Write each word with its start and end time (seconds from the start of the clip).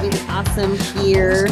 the 0.00 0.26
Awesome 0.28 0.78
here. 1.02 1.46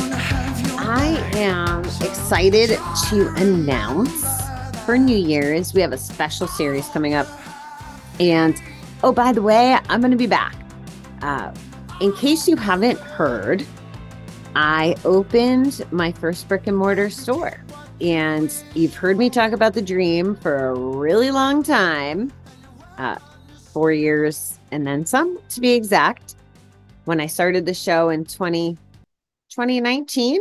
I 0.79 1.19
am 1.35 1.81
excited 1.81 2.69
to 3.09 3.35
announce 3.39 4.25
for 4.85 4.97
New 4.97 5.17
Year's, 5.17 5.75
we 5.75 5.81
have 5.81 5.93
a 5.93 5.99
special 5.99 6.47
series 6.47 6.87
coming 6.91 7.15
up. 7.15 7.27
And 8.21 8.55
oh, 9.03 9.11
by 9.11 9.33
the 9.33 9.43
way, 9.43 9.77
I'm 9.89 10.01
going 10.01 10.13
to 10.13 10.17
be 10.17 10.29
back. 10.29 10.55
Uh, 11.23 11.53
in 12.01 12.13
case 12.13 12.47
you 12.47 12.55
haven't 12.55 13.01
heard, 13.01 13.67
I 14.55 14.95
opened 15.05 15.85
my 15.91 16.13
first 16.13 16.47
brick 16.47 16.69
and 16.69 16.77
mortar 16.77 17.11
store. 17.11 17.65
And 18.01 18.55
you've 18.75 18.95
heard 18.95 19.19
me 19.19 19.29
talk 19.29 19.51
about 19.51 19.75
the 19.75 19.83
dream 19.83 20.37
for 20.37 20.69
a 20.69 20.75
really 20.75 21.33
long 21.33 21.65
time 21.65 22.33
uh, 22.97 23.17
four 23.73 23.91
years 23.91 24.61
and 24.71 24.87
then 24.87 25.05
some, 25.05 25.41
to 25.49 25.61
be 25.61 25.73
exact. 25.73 26.37
When 27.07 27.21
I 27.21 27.27
started 27.29 27.65
the 27.65 27.73
show 27.73 28.09
in 28.09 28.25
20, 28.25 28.77
2019, 29.51 30.41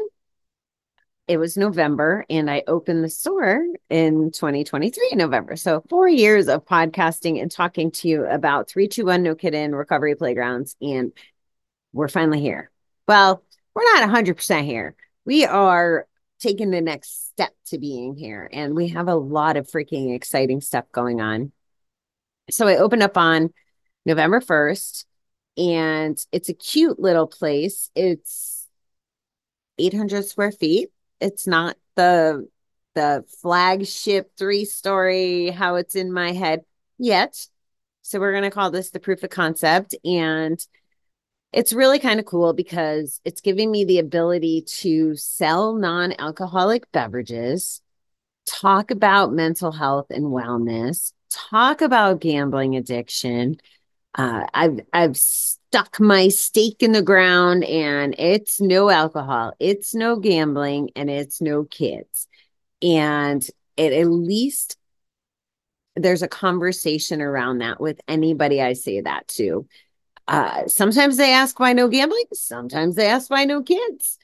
it 1.27 1.37
was 1.37 1.57
November, 1.57 2.25
and 2.27 2.49
I 2.49 2.63
opened 2.65 3.03
the 3.03 3.09
store 3.09 3.63
in 3.91 4.31
2023 4.31 5.11
November. 5.13 5.57
So, 5.57 5.83
four 5.89 6.09
years 6.09 6.47
of 6.47 6.65
podcasting 6.65 7.39
and 7.39 7.51
talking 7.51 7.91
to 7.91 8.07
you 8.07 8.25
about 8.25 8.67
321 8.67 9.21
No 9.21 9.35
Kiddin 9.35 9.75
Recovery 9.75 10.15
Playgrounds. 10.15 10.75
And 10.81 11.13
we're 11.93 12.07
finally 12.07 12.41
here. 12.41 12.71
Well, 13.07 13.43
we're 13.75 13.83
not 13.93 14.09
100% 14.09 14.65
here. 14.65 14.95
We 15.23 15.45
are 15.45 16.07
taking 16.39 16.71
the 16.71 16.81
next 16.81 17.27
step 17.27 17.53
to 17.67 17.77
being 17.77 18.15
here, 18.15 18.49
and 18.51 18.73
we 18.73 18.87
have 18.87 19.07
a 19.07 19.13
lot 19.13 19.55
of 19.55 19.67
freaking 19.67 20.15
exciting 20.15 20.61
stuff 20.61 20.85
going 20.91 21.21
on. 21.21 21.51
So, 22.49 22.67
I 22.67 22.77
opened 22.77 23.03
up 23.03 23.19
on 23.19 23.53
November 24.03 24.41
1st, 24.41 25.05
and 25.57 26.17
it's 26.31 26.49
a 26.49 26.53
cute 26.53 26.99
little 26.99 27.27
place. 27.27 27.89
It's 27.95 28.67
800 29.77 30.25
square 30.25 30.51
feet 30.51 30.89
it's 31.19 31.47
not 31.47 31.77
the 31.95 32.47
the 32.93 33.25
flagship 33.41 34.31
three 34.37 34.63
story 34.63 35.49
how 35.49 35.75
it's 35.75 35.95
in 35.95 36.13
my 36.13 36.31
head 36.31 36.61
yet. 36.97 37.47
So 38.03 38.19
we're 38.19 38.31
going 38.31 38.43
to 38.43 38.51
call 38.51 38.71
this 38.71 38.91
the 38.91 38.99
proof 38.99 39.23
of 39.23 39.31
concept 39.31 39.95
and 40.05 40.59
it's 41.51 41.73
really 41.73 41.99
kind 41.99 42.19
of 42.19 42.25
cool 42.25 42.53
because 42.53 43.19
it's 43.25 43.41
giving 43.41 43.71
me 43.71 43.83
the 43.85 43.99
ability 43.99 44.61
to 44.61 45.15
sell 45.15 45.73
non-alcoholic 45.73 46.91
beverages, 46.91 47.81
talk 48.45 48.91
about 48.91 49.33
mental 49.33 49.71
health 49.71 50.07
and 50.09 50.25
wellness, 50.25 51.13
talk 51.29 51.81
about 51.81 52.19
gambling 52.21 52.75
addiction. 52.75 53.57
Uh, 54.15 54.45
I've 54.53 54.79
I've 54.93 55.17
stuck 55.17 55.99
my 55.99 56.29
stake 56.29 56.81
in 56.81 56.93
the 56.93 57.01
ground 57.01 57.65
and 57.65 58.15
it's 58.17 58.61
no 58.61 58.89
alcohol, 58.89 59.53
it's 59.59 59.93
no 59.93 60.17
gambling, 60.17 60.91
and 60.95 61.09
it's 61.09 61.41
no 61.41 61.65
kids. 61.65 62.27
And 62.81 63.45
it 63.75 63.91
at 63.91 64.07
least 64.07 64.77
there's 65.95 66.21
a 66.21 66.27
conversation 66.27 67.21
around 67.21 67.59
that 67.59 67.79
with 67.79 67.99
anybody 68.07 68.61
I 68.61 68.73
say 68.73 69.01
that 69.01 69.27
to. 69.29 69.67
Uh, 70.27 70.67
sometimes 70.67 71.17
they 71.17 71.31
ask 71.33 71.59
why 71.59 71.73
no 71.73 71.87
gambling, 71.87 72.25
sometimes 72.33 72.95
they 72.95 73.07
ask 73.07 73.29
why 73.29 73.45
no 73.45 73.61
kids. 73.61 74.17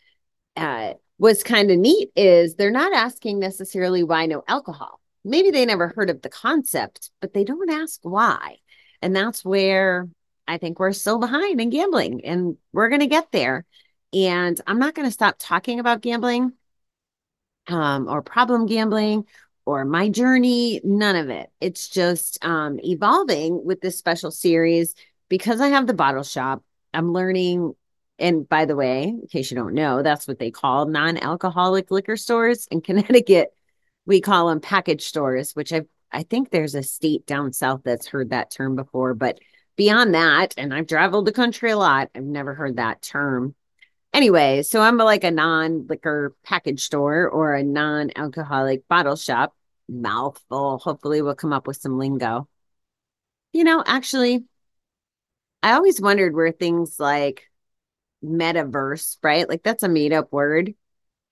Uh, 0.56 0.94
what's 1.17 1.44
kind 1.44 1.69
of 1.69 1.78
neat 1.78 2.12
is 2.16 2.56
they're 2.56 2.72
not 2.72 2.94
asking 2.94 3.40
necessarily 3.40 4.03
why 4.03 4.25
no 4.25 4.44
alcohol. 4.47 5.00
Maybe 5.24 5.51
they 5.51 5.66
never 5.66 5.90
heard 5.90 6.09
of 6.09 6.22
the 6.22 6.30
concept, 6.30 7.12
but 7.22 7.34
they 7.34 7.44
don't 7.44 7.69
ask 7.69 8.00
why. 8.03 8.57
And 9.01 9.16
that's 9.16 9.44
where 9.44 10.07
I 10.47 10.57
think 10.57 10.79
we're 10.79 10.91
still 10.94 11.19
behind 11.19 11.59
in 11.62 11.69
gambling 11.69 12.25
and 12.25 12.57
we're 12.73 12.89
going 12.89 13.01
to 13.01 13.07
get 13.07 13.31
there. 13.31 13.66
And 14.13 14.59
I'm 14.67 14.79
not 14.79 14.95
going 14.95 15.07
to 15.07 15.13
stop 15.13 15.35
talking 15.39 15.79
about 15.79 16.01
gambling 16.01 16.53
um, 17.67 18.07
or 18.07 18.22
problem 18.22 18.66
gambling 18.66 19.25
or 19.66 19.85
my 19.85 20.09
journey, 20.09 20.81
none 20.84 21.16
of 21.16 21.29
it. 21.29 21.50
It's 21.62 21.88
just 21.88 22.44
um, 22.44 22.79
evolving 22.84 23.63
with 23.63 23.81
this 23.81 23.97
special 23.97 24.31
series 24.31 24.95
because 25.29 25.62
I 25.62 25.68
have 25.69 25.88
the 25.88 25.94
bottle 25.94 26.23
shop. 26.23 26.63
I'm 26.94 27.13
learning. 27.13 27.73
And 28.19 28.47
by 28.47 28.66
the 28.66 28.75
way, 28.75 29.03
in 29.03 29.28
case 29.31 29.51
you 29.51 29.56
don't 29.56 29.73
know, 29.73 30.03
that's 30.03 30.28
what 30.28 30.39
they 30.39 30.51
call 30.51 30.85
non 30.85 31.18
alcoholic 31.18 31.91
liquor 31.91 32.18
stores 32.18 32.68
in 32.69 32.81
Connecticut. 32.81 33.50
We 34.06 34.19
call 34.19 34.50
them 34.50 34.59
package 34.59 35.06
stores, 35.06 35.56
which 35.56 35.72
I 35.72 35.81
I 36.12 36.24
think 36.24 36.50
there's 36.50 36.76
a 36.76 36.84
state 36.84 37.26
down 37.26 37.54
south 37.54 37.82
that's 37.84 38.08
heard 38.08 38.32
that 38.32 38.52
term 38.52 38.76
before, 38.76 39.14
but 39.14 39.40
beyond 39.76 40.14
that, 40.14 40.54
and 40.58 40.74
I've 40.74 40.88
traveled 40.88 41.26
the 41.26 41.32
country 41.32 41.72
a 41.72 41.78
lot, 41.78 42.10
I've 42.14 42.24
never 42.24 42.54
heard 42.54 42.78
that 42.78 43.02
term. 43.02 43.56
Anyway, 44.14 44.62
so 44.64 44.82
I'm 44.82 44.98
like 44.98 45.24
a 45.24 45.32
non 45.32 45.88
liquor 45.88 46.36
package 46.44 46.84
store 46.84 47.30
or 47.30 47.56
a 47.56 47.64
non 47.64 48.12
alcoholic 48.16 48.88
bottle 48.88 49.16
shop. 49.16 49.56
Mouthful. 49.88 50.80
Hopefully, 50.80 51.22
we'll 51.22 51.36
come 51.36 51.54
up 51.54 51.66
with 51.66 51.78
some 51.78 51.98
lingo. 51.98 52.48
You 53.54 53.64
know, 53.64 53.84
actually, 53.86 54.44
I 55.64 55.74
always 55.74 56.02
wondered 56.02 56.36
where 56.36 56.52
things 56.52 57.00
like 57.00 57.50
metaverse, 58.24 59.18
right? 59.24 59.48
Like 59.48 59.64
that's 59.64 59.84
a 59.84 59.90
made 59.90 60.14
up 60.14 60.32
word. 60.32 60.74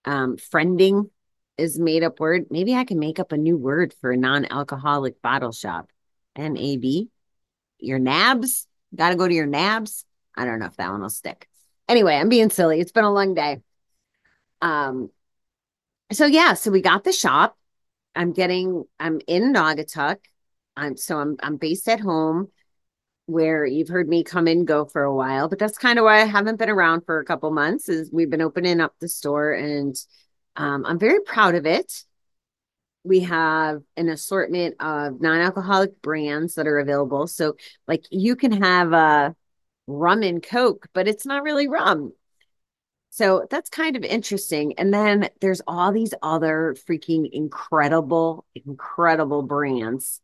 Um, 0.06 0.38
friending 0.38 1.10
is 1.60 1.78
made 1.78 2.04
up 2.04 2.20
word. 2.20 2.46
Maybe 2.50 2.76
I 2.76 2.86
can 2.86 3.00
make 3.00 3.20
up 3.20 3.32
a 3.32 3.38
new 3.38 3.58
word 3.58 3.94
for 4.02 4.12
a 4.12 4.18
non 4.18 4.46
alcoholic 4.52 5.22
bottle 5.22 5.52
shop. 5.52 5.90
N 6.36 6.58
A 6.58 6.78
B 6.78 7.10
your 7.80 8.00
nabs. 8.00 8.68
Got 8.96 9.10
to 9.10 9.16
go 9.16 9.28
to 9.28 9.34
your 9.34 9.46
nabs. 9.46 10.06
I 10.36 10.46
don't 10.46 10.60
know 10.60 10.66
if 10.66 10.76
that 10.78 10.92
one 10.92 11.02
will 11.02 11.10
stick. 11.10 11.48
Anyway, 11.88 12.16
I'm 12.16 12.30
being 12.30 12.50
silly. 12.50 12.80
It's 12.80 12.92
been 12.92 13.04
a 13.04 13.14
long 13.14 13.34
day. 13.34 13.62
Um, 14.62 15.10
so 16.12 16.26
yeah, 16.26 16.54
so 16.54 16.72
we 16.72 16.82
got 16.82 17.04
the 17.04 17.12
shop. 17.12 17.58
I'm 18.16 18.34
getting, 18.34 18.84
I'm 19.00 19.22
in 19.28 19.54
Naugatuck. 19.54 20.18
I'm 20.76 20.98
so 20.98 21.18
I'm 21.18 21.36
I'm 21.42 21.58
based 21.58 21.90
at 21.90 22.00
home 22.00 22.50
where 23.26 23.66
you've 23.66 23.90
heard 23.90 24.08
me 24.08 24.24
come 24.24 24.48
and 24.48 24.66
go 24.66 24.86
for 24.86 25.04
a 25.04 25.14
while, 25.14 25.50
but 25.50 25.60
that's 25.60 25.78
kind 25.78 26.00
of 26.00 26.06
why 26.06 26.22
I 26.22 26.26
haven't 26.26 26.58
been 26.58 26.70
around 26.70 27.06
for 27.06 27.20
a 27.20 27.26
couple 27.26 27.52
months 27.52 27.90
is 27.90 28.10
we've 28.12 28.30
been 28.30 28.42
opening 28.42 28.80
up 28.80 28.94
the 29.00 29.10
store 29.10 29.52
and 29.52 29.96
um, 30.56 30.86
I'm 30.86 31.00
very 31.00 31.22
proud 31.22 31.56
of 31.56 31.66
it 31.66 32.04
we 33.04 33.22
have 33.22 33.82
an 33.96 34.10
assortment 34.10 34.76
of 34.80 35.22
non-alcoholic 35.22 36.02
brands 36.02 36.56
that 36.56 36.68
are 36.68 36.80
available. 36.80 37.28
So 37.28 37.56
like 37.88 38.06
you 38.12 38.36
can 38.36 38.62
have 38.62 38.94
a 38.94 39.36
rum 39.88 40.22
and 40.22 40.44
coke, 40.44 40.88
but 40.94 41.08
it's 41.08 41.26
not 41.26 41.44
really 41.44 41.68
rum. 41.68 42.14
So 43.12 43.48
that's 43.50 43.70
kind 43.70 43.96
of 43.96 44.04
interesting. 44.04 44.78
And 44.78 44.94
then 44.94 45.30
there's 45.42 45.62
all 45.66 45.92
these 45.92 46.14
other 46.22 46.76
freaking 46.88 47.28
incredible, 47.32 48.46
incredible 48.54 49.42
brands. 49.42 50.22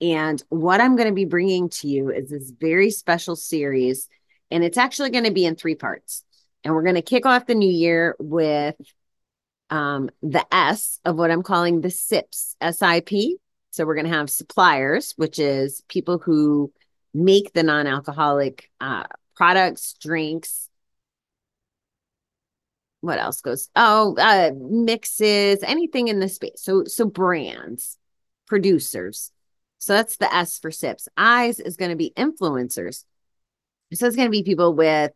And 0.00 0.42
what 0.48 0.80
I'm 0.80 0.96
going 0.96 1.08
to 1.08 1.14
be 1.14 1.26
bringing 1.26 1.68
to 1.68 1.88
you 1.88 2.10
is 2.10 2.30
this 2.30 2.50
very 2.50 2.90
special 2.90 3.36
series. 3.36 4.08
And 4.50 4.64
it's 4.64 4.78
actually 4.78 5.10
going 5.10 5.24
to 5.24 5.30
be 5.30 5.46
in 5.46 5.54
three 5.54 5.76
parts. 5.76 6.24
And 6.64 6.74
we're 6.74 6.82
going 6.82 6.96
to 6.96 7.02
kick 7.02 7.26
off 7.26 7.46
the 7.46 7.54
new 7.54 7.70
year 7.70 8.16
with 8.18 8.74
um, 9.70 10.10
the 10.22 10.44
S 10.54 11.00
of 11.04 11.16
what 11.16 11.30
I'm 11.30 11.42
calling 11.42 11.80
the 11.80 11.90
SIPs, 11.90 12.56
SIP. 12.62 13.10
So 13.70 13.84
we're 13.84 13.94
going 13.94 14.06
to 14.06 14.16
have 14.16 14.30
suppliers, 14.30 15.14
which 15.16 15.38
is 15.38 15.82
people 15.88 16.18
who 16.18 16.72
make 17.12 17.52
the 17.52 17.62
non 17.62 17.86
alcoholic 17.86 18.70
uh, 18.80 19.04
products, 19.34 19.94
drinks. 20.00 20.68
What 23.00 23.18
else 23.18 23.40
goes? 23.40 23.68
Oh, 23.76 24.16
uh, 24.16 24.52
mixes, 24.56 25.62
anything 25.62 26.08
in 26.08 26.20
the 26.20 26.28
space. 26.28 26.52
So, 26.56 26.84
so 26.84 27.04
brands, 27.04 27.98
producers. 28.46 29.30
So 29.78 29.92
that's 29.92 30.16
the 30.16 30.34
S 30.34 30.58
for 30.58 30.70
SIPs. 30.70 31.08
I's 31.16 31.60
is 31.60 31.76
going 31.76 31.90
to 31.90 31.96
be 31.96 32.12
influencers. 32.16 33.04
So 33.92 34.06
it's 34.06 34.16
going 34.16 34.28
to 34.28 34.32
be 34.32 34.42
people 34.42 34.74
with 34.74 35.12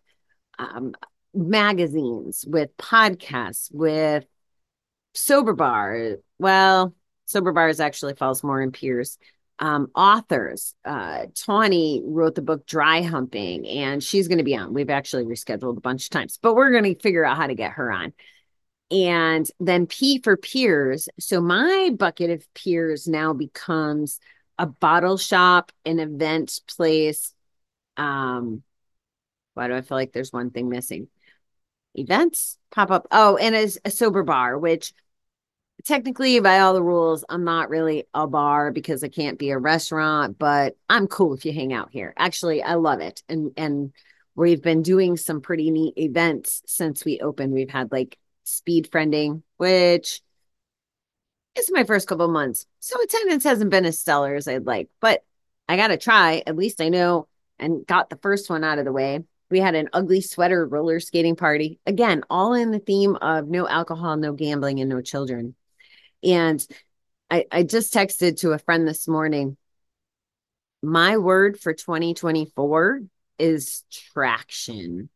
um, 0.59 0.95
magazines, 1.35 2.45
with 2.47 2.77
podcasts, 2.77 3.73
with 3.73 4.27
sober 5.19 5.53
bar. 5.53 6.17
Well, 6.39 6.95
sober 7.27 7.53
bars 7.53 7.81
actually 7.81 8.15
falls 8.15 8.43
more 8.43 8.61
in 8.63 8.73
peers. 8.73 9.19
Um, 9.61 9.91
authors. 9.95 10.75
Uh, 10.85 11.27
Tawny 11.35 12.01
wrote 12.05 12.37
the 12.37 12.43
book 12.43 12.65
Dry 12.65 13.03
Humping, 13.03 13.67
and 13.67 14.03
she's 14.03 14.29
going 14.29 14.39
to 14.39 14.45
be 14.45 14.57
on. 14.57 14.73
We've 14.73 14.91
actually 14.91 15.25
rescheduled 15.25 15.77
a 15.77 15.81
bunch 15.81 16.05
of 16.05 16.11
times, 16.11 16.39
but 16.41 16.55
we're 16.55 16.71
going 16.71 16.95
to 16.95 17.01
figure 17.01 17.25
out 17.25 17.37
how 17.37 17.49
to 17.49 17.57
get 17.57 17.73
her 17.73 17.91
on. 17.91 18.13
And 18.91 19.47
then 19.59 19.87
P 19.87 20.21
for 20.23 20.37
peers. 20.37 21.09
So 21.19 21.41
my 21.41 21.91
bucket 21.99 22.31
of 22.31 22.55
peers 22.55 23.09
now 23.09 23.33
becomes 23.33 24.21
a 24.59 24.67
bottle 24.67 25.19
shop, 25.19 25.73
an 25.85 25.99
event 25.99 26.61
place. 26.69 27.35
Um, 27.97 28.63
why 29.55 29.67
do 29.67 29.75
I 29.75 29.83
feel 29.83 29.97
like 29.97 30.13
there's 30.13 30.33
one 30.33 30.51
thing 30.51 30.69
missing? 30.69 31.09
Events 31.95 32.59
pop 32.71 32.93
up. 32.93 33.09
Oh, 33.11 33.37
and 33.37 33.57
a, 33.57 33.69
a 33.85 33.91
sober 33.91 34.23
bar, 34.23 34.57
which 34.57 34.93
technically 35.85 36.41
by 36.41 36.61
all 36.61 36.75
the 36.75 36.83
rules, 36.83 37.25
I'm 37.29 37.45
not 37.45 37.71
really 37.71 38.07
a 38.15 38.27
bar 38.27 38.73
because 38.73 39.03
I 39.05 39.09
can't 39.09 39.39
be 39.39 39.51
a 39.51 39.59
restaurant, 39.59 40.39
but 40.39 40.77
I'm 40.89 41.07
cool 41.07 41.35
if 41.35 41.45
you 41.45 41.53
hang 41.53 41.73
out 41.73 41.91
here. 41.93 42.15
Actually, 42.17 42.63
I 42.63 42.75
love 42.75 43.01
it. 43.01 43.23
And 43.29 43.53
and 43.57 43.93
we've 44.35 44.63
been 44.63 44.83
doing 44.83 45.17
some 45.17 45.41
pretty 45.41 45.71
neat 45.71 45.95
events 45.97 46.63
since 46.67 47.05
we 47.05 47.21
opened. 47.21 47.53
We've 47.53 47.71
had 47.71 47.93
like 47.93 48.19
speed 48.45 48.91
friending, 48.91 49.43
which 49.57 50.21
is 51.57 51.71
my 51.73 51.85
first 51.85 52.09
couple 52.09 52.29
months. 52.29 52.67
So 52.81 53.01
attendance 53.03 53.45
hasn't 53.45 53.71
been 53.71 53.87
as 53.87 53.99
stellar 53.99 54.35
as 54.35 54.49
I'd 54.49 54.67
like, 54.67 54.89
but 55.01 55.25
I 55.69 55.77
got 55.77 55.89
to 55.89 55.97
try. 55.97 56.43
At 56.47 56.57
least 56.57 56.81
I 56.81 56.89
know 56.89 57.29
and 57.59 57.87
got 57.87 58.11
the 58.11 58.17
first 58.17 58.49
one 58.49 58.65
out 58.65 58.79
of 58.79 58.85
the 58.85 58.93
way. 58.93 59.21
We 59.51 59.61
had 59.61 59.75
an 59.75 59.89
ugly 59.93 60.21
sweater 60.21 60.67
roller 60.67 61.01
skating 61.01 61.37
party. 61.37 61.81
Again, 61.87 62.23
all 62.29 62.55
in 62.55 62.71
the 62.71 62.79
theme 62.79 63.17
of 63.17 63.49
no 63.49 63.67
alcohol, 63.67 64.17
no 64.17 64.33
gambling, 64.33 64.81
and 64.81 64.91
no 64.91 65.01
children. 65.01 65.55
And 66.23 66.65
I, 67.31 67.45
I 67.51 67.63
just 67.63 67.93
texted 67.93 68.39
to 68.39 68.53
a 68.53 68.59
friend 68.59 68.87
this 68.87 69.07
morning. 69.07 69.57
My 70.83 71.17
word 71.17 71.59
for 71.59 71.75
2024 71.75 73.01
is 73.39 73.85
traction. 74.13 75.09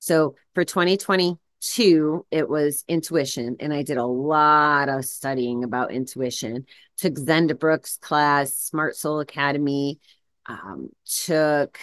So 0.00 0.34
for 0.54 0.64
2022, 0.64 2.26
it 2.30 2.48
was 2.48 2.84
intuition. 2.88 3.56
And 3.60 3.72
I 3.72 3.82
did 3.82 3.96
a 3.96 4.06
lot 4.06 4.88
of 4.88 5.04
studying 5.04 5.64
about 5.64 5.92
intuition. 5.92 6.66
Took 6.98 7.14
Zenda 7.14 7.58
Brooks 7.58 7.98
class, 8.00 8.56
Smart 8.56 8.96
Soul 8.96 9.20
Academy, 9.20 10.00
um, 10.46 10.90
took 11.04 11.78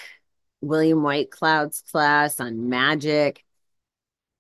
William 0.62 1.00
Whitecloud's 1.00 1.84
class 1.92 2.40
on 2.40 2.70
magic, 2.70 3.44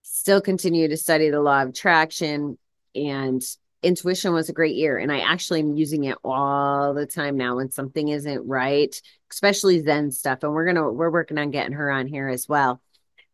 still 0.03 0.41
continue 0.41 0.87
to 0.87 0.97
study 0.97 1.29
the 1.29 1.41
law 1.41 1.63
of 1.63 1.69
attraction. 1.69 2.57
And 2.95 3.41
intuition 3.83 4.33
was 4.33 4.49
a 4.49 4.53
great 4.53 4.75
year. 4.75 4.97
And 4.97 5.11
I 5.11 5.19
actually 5.19 5.59
am 5.59 5.75
using 5.75 6.05
it 6.05 6.17
all 6.23 6.93
the 6.93 7.05
time 7.05 7.37
now 7.37 7.57
when 7.57 7.71
something 7.71 8.07
isn't 8.07 8.47
right, 8.47 8.99
especially 9.31 9.81
Zen 9.81 10.11
stuff. 10.11 10.43
And 10.43 10.53
we're 10.53 10.73
to, 10.73 10.89
we're 10.89 11.11
working 11.11 11.37
on 11.37 11.51
getting 11.51 11.73
her 11.73 11.91
on 11.91 12.07
here 12.07 12.27
as 12.27 12.47
well. 12.47 12.81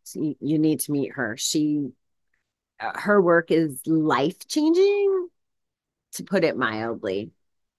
So 0.04 0.20
you, 0.22 0.36
you 0.40 0.60
need 0.60 0.82
to 0.82 0.92
meet 0.92 1.14
her. 1.14 1.38
She, 1.38 1.90
uh, 2.80 3.00
her 3.00 3.22
work 3.22 3.52
is 3.52 3.80
life 3.86 4.48
changing, 4.48 5.30
to 6.14 6.24
put 6.24 6.44
it 6.44 6.58
mildly, 6.58 7.32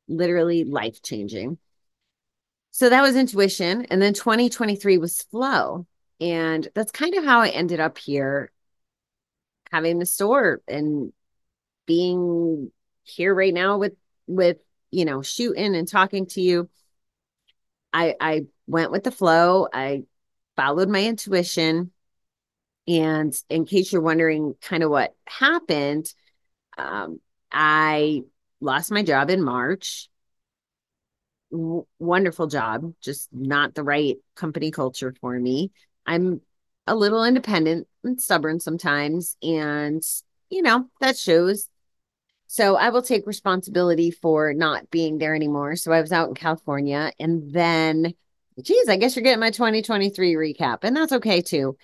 literally 0.09 0.65
life 0.65 1.03
changing. 1.03 1.59
So 2.71 2.89
that 2.89 3.03
was 3.03 3.17
intuition. 3.17 3.87
And 3.87 4.01
then 4.01 4.15
2023 4.15 4.99
was 4.99 5.23
flow. 5.23 5.87
And 6.21 6.69
that's 6.75 6.93
kind 6.93 7.15
of 7.15 7.25
how 7.25 7.41
I 7.41 7.49
ended 7.49 7.81
up 7.81 7.99
here 7.99 8.53
having 9.73 9.99
the 9.99 10.07
store 10.07 10.61
and 10.69 11.13
being 11.91 12.71
here 13.03 13.35
right 13.35 13.53
now 13.53 13.79
with 13.79 13.95
with 14.29 14.59
you 14.93 15.05
know 15.05 15.23
shooting 15.23 15.75
and 15.75 15.89
talking 15.89 16.25
to 16.25 16.41
you 16.41 16.71
i 17.93 18.15
i 18.21 18.43
went 18.69 18.93
with 18.93 19.03
the 19.03 19.11
flow. 19.11 19.67
I 19.73 20.05
followed 20.55 20.89
my 20.89 21.05
intuition. 21.05 21.91
And 22.87 23.35
in 23.49 23.67
case 23.67 23.93
you're 23.93 24.01
wondering 24.01 24.55
kind 24.61 24.85
of 24.85 24.91
what 24.91 25.13
happened 25.27 26.07
um, 26.79 27.21
i 27.51 28.23
lost 28.61 28.93
my 28.93 29.03
job 29.03 29.29
in 29.29 29.43
march. 29.43 30.09
W- 31.51 31.87
wonderful 31.99 32.47
job 32.47 32.95
just 33.01 33.29
not 33.33 33.75
the 33.75 33.83
right 33.83 34.19
company 34.37 34.71
culture 34.71 35.13
for 35.21 35.37
me. 35.37 35.73
I'm 36.07 36.41
a 36.87 36.95
little 36.95 37.25
independent 37.25 37.89
and 38.05 38.21
stubborn 38.21 38.61
sometimes. 38.61 39.37
And 39.43 40.01
you 40.49 40.63
know 40.63 40.89
that 41.01 41.19
shows 41.19 41.69
so 42.53 42.75
I 42.75 42.91
will 42.91 43.03
take 43.03 43.29
responsibility 43.29 44.11
for 44.11 44.53
not 44.53 44.91
being 44.91 45.19
there 45.19 45.37
anymore. 45.37 45.77
So 45.77 45.93
I 45.93 46.01
was 46.01 46.11
out 46.11 46.29
in 46.29 46.35
California 46.35 47.13
and 47.21 47.53
then, 47.53 48.13
geez, 48.61 48.89
I 48.89 48.97
guess 48.97 49.15
you're 49.15 49.23
getting 49.23 49.39
my 49.39 49.53
2023 49.53 50.35
recap, 50.35 50.79
and 50.83 50.97
that's 50.97 51.13
okay 51.13 51.43
too. 51.43 51.77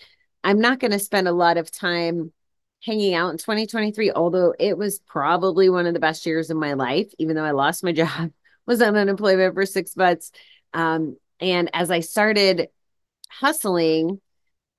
I'm 0.42 0.58
not 0.58 0.80
going 0.80 0.90
to 0.90 0.98
spend 0.98 1.28
a 1.28 1.32
lot 1.32 1.56
of 1.56 1.70
time 1.70 2.32
hanging 2.84 3.14
out 3.14 3.30
in 3.30 3.38
2023, 3.38 4.10
although 4.10 4.56
it 4.58 4.76
was 4.76 4.98
probably 4.98 5.68
one 5.68 5.86
of 5.86 5.94
the 5.94 6.00
best 6.00 6.26
years 6.26 6.50
of 6.50 6.56
my 6.56 6.72
life, 6.72 7.12
even 7.20 7.36
though 7.36 7.44
I 7.44 7.52
lost 7.52 7.84
my 7.84 7.92
job, 8.02 8.32
was 8.66 8.82
on 8.82 8.96
unemployment 8.96 9.54
for 9.54 9.66
six 9.66 9.96
months. 9.96 10.32
Um, 10.74 11.16
and 11.38 11.70
as 11.74 11.92
I 11.92 12.00
started 12.00 12.70
hustling 13.30 14.20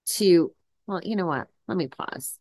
to, 0.07 0.54
well, 0.86 1.00
you 1.01 1.16
know 1.16 1.28
what? 1.28 1.48
Let 1.66 1.78
me 1.78 1.88
pause. 1.88 2.38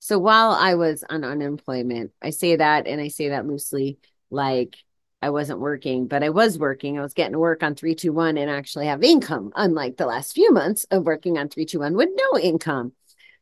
So 0.00 0.18
while 0.18 0.50
I 0.52 0.74
was 0.76 1.04
on 1.08 1.24
unemployment, 1.24 2.12
I 2.22 2.30
say 2.30 2.56
that 2.56 2.86
and 2.86 3.00
I 3.00 3.08
say 3.08 3.28
that 3.28 3.46
loosely, 3.46 3.98
like 4.30 4.76
I 5.20 5.28
wasn't 5.28 5.60
working, 5.60 6.06
but 6.06 6.22
I 6.22 6.30
was 6.30 6.58
working. 6.58 6.98
I 6.98 7.02
was 7.02 7.12
getting 7.12 7.34
to 7.34 7.38
work 7.38 7.62
on 7.62 7.74
321 7.74 8.38
and 8.38 8.50
actually 8.50 8.86
have 8.86 9.04
income, 9.04 9.52
unlike 9.54 9.98
the 9.98 10.06
last 10.06 10.32
few 10.32 10.52
months 10.52 10.86
of 10.90 11.04
working 11.04 11.36
on 11.36 11.50
321 11.50 11.94
with 11.94 12.08
no 12.14 12.38
income. 12.38 12.92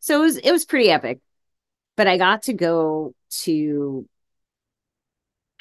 So 0.00 0.20
it 0.20 0.24
was 0.24 0.36
it 0.38 0.50
was 0.50 0.64
pretty 0.64 0.90
epic. 0.90 1.20
But 1.96 2.08
I 2.08 2.18
got 2.18 2.42
to 2.42 2.52
go 2.52 3.14
to 3.42 4.08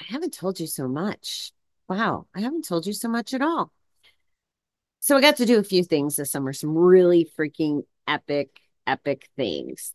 I 0.01 0.05
haven't 0.07 0.33
told 0.33 0.59
you 0.59 0.65
so 0.65 0.87
much. 0.87 1.51
Wow, 1.87 2.25
I 2.35 2.41
haven't 2.41 2.65
told 2.65 2.87
you 2.87 2.93
so 2.93 3.07
much 3.07 3.35
at 3.35 3.43
all. 3.43 3.71
So 4.99 5.15
I 5.15 5.21
got 5.21 5.37
to 5.37 5.45
do 5.45 5.59
a 5.59 5.63
few 5.63 5.83
things 5.83 6.15
this 6.15 6.31
summer, 6.31 6.53
some 6.53 6.75
really 6.75 7.29
freaking 7.37 7.83
epic, 8.07 8.59
epic 8.87 9.29
things 9.37 9.93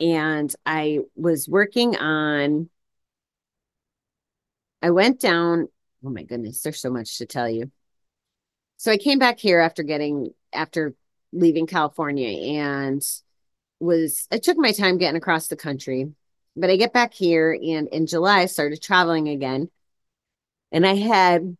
and 0.00 0.52
I 0.64 1.00
was 1.14 1.48
working 1.48 1.96
on 1.96 2.70
I 4.82 4.90
went 4.90 5.20
down 5.20 5.68
oh 6.04 6.10
my 6.10 6.22
goodness 6.22 6.62
there's 6.62 6.80
so 6.80 6.90
much 6.90 7.18
to 7.18 7.26
tell 7.26 7.48
you. 7.48 7.70
So 8.78 8.90
I 8.90 8.96
came 8.96 9.18
back 9.18 9.38
here 9.38 9.60
after 9.60 9.82
getting 9.82 10.32
after 10.52 10.94
leaving 11.32 11.66
California 11.66 12.58
and 12.58 13.02
was 13.78 14.26
I 14.32 14.38
took 14.38 14.56
my 14.56 14.72
time 14.72 14.98
getting 14.98 15.16
across 15.18 15.48
the 15.48 15.56
country. 15.56 16.12
But 16.56 16.70
I 16.70 16.76
get 16.76 16.92
back 16.92 17.14
here 17.14 17.52
and 17.52 17.88
in 17.88 18.06
July 18.06 18.40
I 18.40 18.46
started 18.46 18.82
traveling 18.82 19.28
again. 19.28 19.70
And 20.72 20.86
I 20.86 20.94
had 20.94 21.56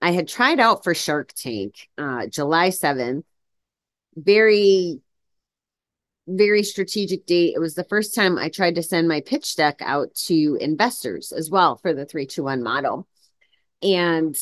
I 0.00 0.12
had 0.12 0.28
tried 0.28 0.60
out 0.60 0.84
for 0.84 0.94
Shark 0.94 1.32
Tank 1.32 1.88
uh 1.98 2.26
July 2.28 2.68
7th. 2.68 3.24
Very 4.14 5.00
very 6.26 6.62
strategic 6.62 7.26
date. 7.26 7.54
It 7.54 7.60
was 7.60 7.74
the 7.74 7.84
first 7.84 8.14
time 8.14 8.38
I 8.38 8.48
tried 8.48 8.74
to 8.76 8.82
send 8.82 9.08
my 9.08 9.20
pitch 9.20 9.56
deck 9.56 9.76
out 9.80 10.14
to 10.26 10.58
investors 10.60 11.32
as 11.32 11.50
well 11.50 11.76
for 11.76 11.92
the 11.92 12.04
321 12.04 12.62
model. 12.62 13.06
And 13.82 14.36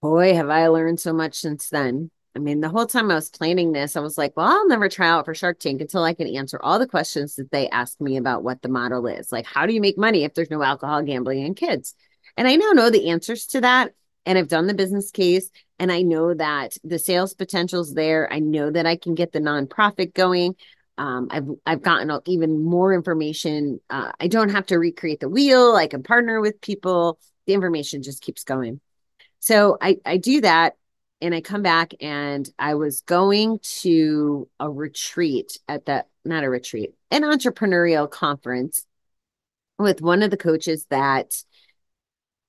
boy, 0.00 0.34
have 0.34 0.50
I 0.50 0.66
learned 0.68 1.00
so 1.00 1.12
much 1.12 1.34
since 1.34 1.68
then. 1.68 2.10
I 2.34 2.38
mean, 2.38 2.60
the 2.60 2.70
whole 2.70 2.86
time 2.86 3.10
I 3.10 3.14
was 3.14 3.28
planning 3.28 3.72
this, 3.72 3.94
I 3.94 4.00
was 4.00 4.16
like, 4.16 4.36
well, 4.36 4.46
I'll 4.46 4.66
never 4.66 4.88
try 4.88 5.08
out 5.08 5.26
for 5.26 5.34
Shark 5.34 5.58
Tank 5.58 5.82
until 5.82 6.02
I 6.02 6.14
can 6.14 6.26
answer 6.26 6.58
all 6.60 6.78
the 6.78 6.86
questions 6.86 7.36
that 7.36 7.50
they 7.50 7.68
ask 7.68 8.00
me 8.00 8.16
about 8.16 8.42
what 8.42 8.62
the 8.62 8.70
model 8.70 9.06
is. 9.06 9.30
Like, 9.30 9.44
how 9.44 9.66
do 9.66 9.74
you 9.74 9.82
make 9.82 9.98
money 9.98 10.24
if 10.24 10.32
there's 10.32 10.50
no 10.50 10.62
alcohol, 10.62 11.02
gambling, 11.02 11.44
and 11.44 11.54
kids? 11.54 11.94
And 12.36 12.48
I 12.48 12.56
now 12.56 12.70
know 12.72 12.88
the 12.88 13.10
answers 13.10 13.46
to 13.48 13.60
that. 13.60 13.92
And 14.24 14.38
I've 14.38 14.48
done 14.48 14.66
the 14.66 14.74
business 14.74 15.10
case 15.10 15.50
and 15.78 15.90
I 15.90 16.02
know 16.02 16.32
that 16.32 16.76
the 16.84 16.98
sales 16.98 17.34
potential 17.34 17.80
is 17.80 17.92
there. 17.92 18.32
I 18.32 18.38
know 18.38 18.70
that 18.70 18.86
I 18.86 18.96
can 18.96 19.16
get 19.16 19.32
the 19.32 19.40
nonprofit 19.40 20.14
going 20.14 20.54
um, 21.02 21.26
I've 21.32 21.48
I've 21.66 21.82
gotten 21.82 22.16
even 22.26 22.62
more 22.62 22.94
information. 22.94 23.80
Uh, 23.90 24.12
I 24.20 24.28
don't 24.28 24.50
have 24.50 24.66
to 24.66 24.78
recreate 24.78 25.18
the 25.18 25.28
wheel. 25.28 25.74
I 25.74 25.88
can 25.88 26.04
partner 26.04 26.40
with 26.40 26.60
people. 26.60 27.18
The 27.46 27.54
information 27.54 28.04
just 28.04 28.22
keeps 28.22 28.44
going. 28.44 28.80
So 29.40 29.76
I 29.80 29.96
I 30.06 30.18
do 30.18 30.42
that, 30.42 30.76
and 31.20 31.34
I 31.34 31.40
come 31.40 31.62
back, 31.62 31.92
and 32.00 32.48
I 32.56 32.74
was 32.74 33.00
going 33.00 33.58
to 33.80 34.48
a 34.60 34.70
retreat 34.70 35.58
at 35.66 35.86
that 35.86 36.06
not 36.24 36.44
a 36.44 36.48
retreat, 36.48 36.94
an 37.10 37.22
entrepreneurial 37.22 38.08
conference 38.08 38.86
with 39.80 40.00
one 40.00 40.22
of 40.22 40.30
the 40.30 40.36
coaches 40.36 40.86
that 40.90 41.34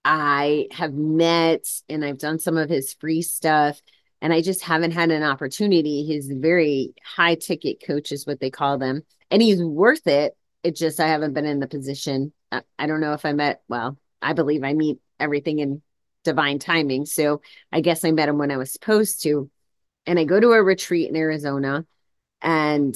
I 0.05 0.67
have 0.69 0.93
met, 0.93 1.65
and 1.89 2.05
I've 2.05 2.19
done 2.19 2.38
some 2.38 2.57
of 2.57 2.69
his 2.69 2.93
free 2.93 3.24
stuff 3.24 3.81
and 4.24 4.32
I 4.32 4.42
just 4.42 4.63
haven't 4.63 4.92
had 4.92 5.12
an 5.12 5.22
opportunity. 5.22 6.06
He's 6.06 6.30
very 6.30 6.94
high 7.03 7.36
ticket 7.36 7.86
coach, 7.86 8.13
is 8.13 8.25
what 8.25 8.39
they 8.39 8.50
call 8.50 8.77
them, 8.77 9.03
and 9.30 9.42
he's 9.42 9.62
worth 9.62 10.08
it. 10.08 10.36
It 10.63 10.77
just 10.77 11.01
I 11.01 11.08
haven't 11.10 11.34
been 11.34 11.46
in 11.46 11.60
the 11.60 11.68
position. 11.68 12.32
I, 12.80 12.88
don't 12.88 13.01
know 13.01 13.13
if 13.13 13.25
I 13.25 13.34
met. 13.34 13.63
Well, 13.68 13.98
I 14.22 14.32
believe 14.32 14.63
I 14.63 14.74
meet 14.74 15.00
everything 15.20 15.60
in 15.60 15.82
divine 16.24 16.58
timing. 16.58 17.06
So 17.06 17.42
I 17.72 17.82
guess 17.82 18.06
I 18.06 18.12
met 18.12 18.30
him 18.30 18.38
when 18.38 18.51
I 18.51 18.58
was 18.58 18.72
supposed 18.72 19.24
to. 19.24 19.50
And 20.06 20.18
I 20.18 20.24
go 20.24 20.39
to 20.39 20.51
a 20.51 20.63
retreat 20.63 21.10
in 21.10 21.18
Arizona, 21.18 21.86
and 22.42 22.96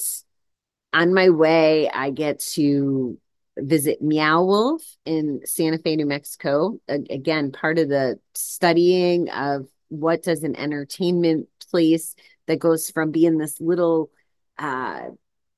on 0.94 1.14
my 1.14 1.30
way, 1.30 1.90
I 1.90 2.12
get 2.12 2.40
to 2.54 3.20
visit 3.58 4.02
Meow 4.02 4.46
Wolf 4.46 4.84
in 5.04 5.42
Santa 5.44 5.78
Fe, 5.78 5.98
New 5.98 6.06
Mexico. 6.06 6.80
Again, 6.88 7.52
part 7.52 7.80
of 7.80 7.90
the 7.90 8.18
studying 8.34 9.30
of 9.30 9.68
what 9.90 10.24
does 10.24 10.44
an 10.44 10.56
entertainment 10.56 11.48
place 11.70 12.16
that 12.48 12.60
goes 12.60 12.90
from 12.90 13.12
being 13.12 13.38
this 13.38 13.60
little 13.60 14.10
uh 14.58 15.02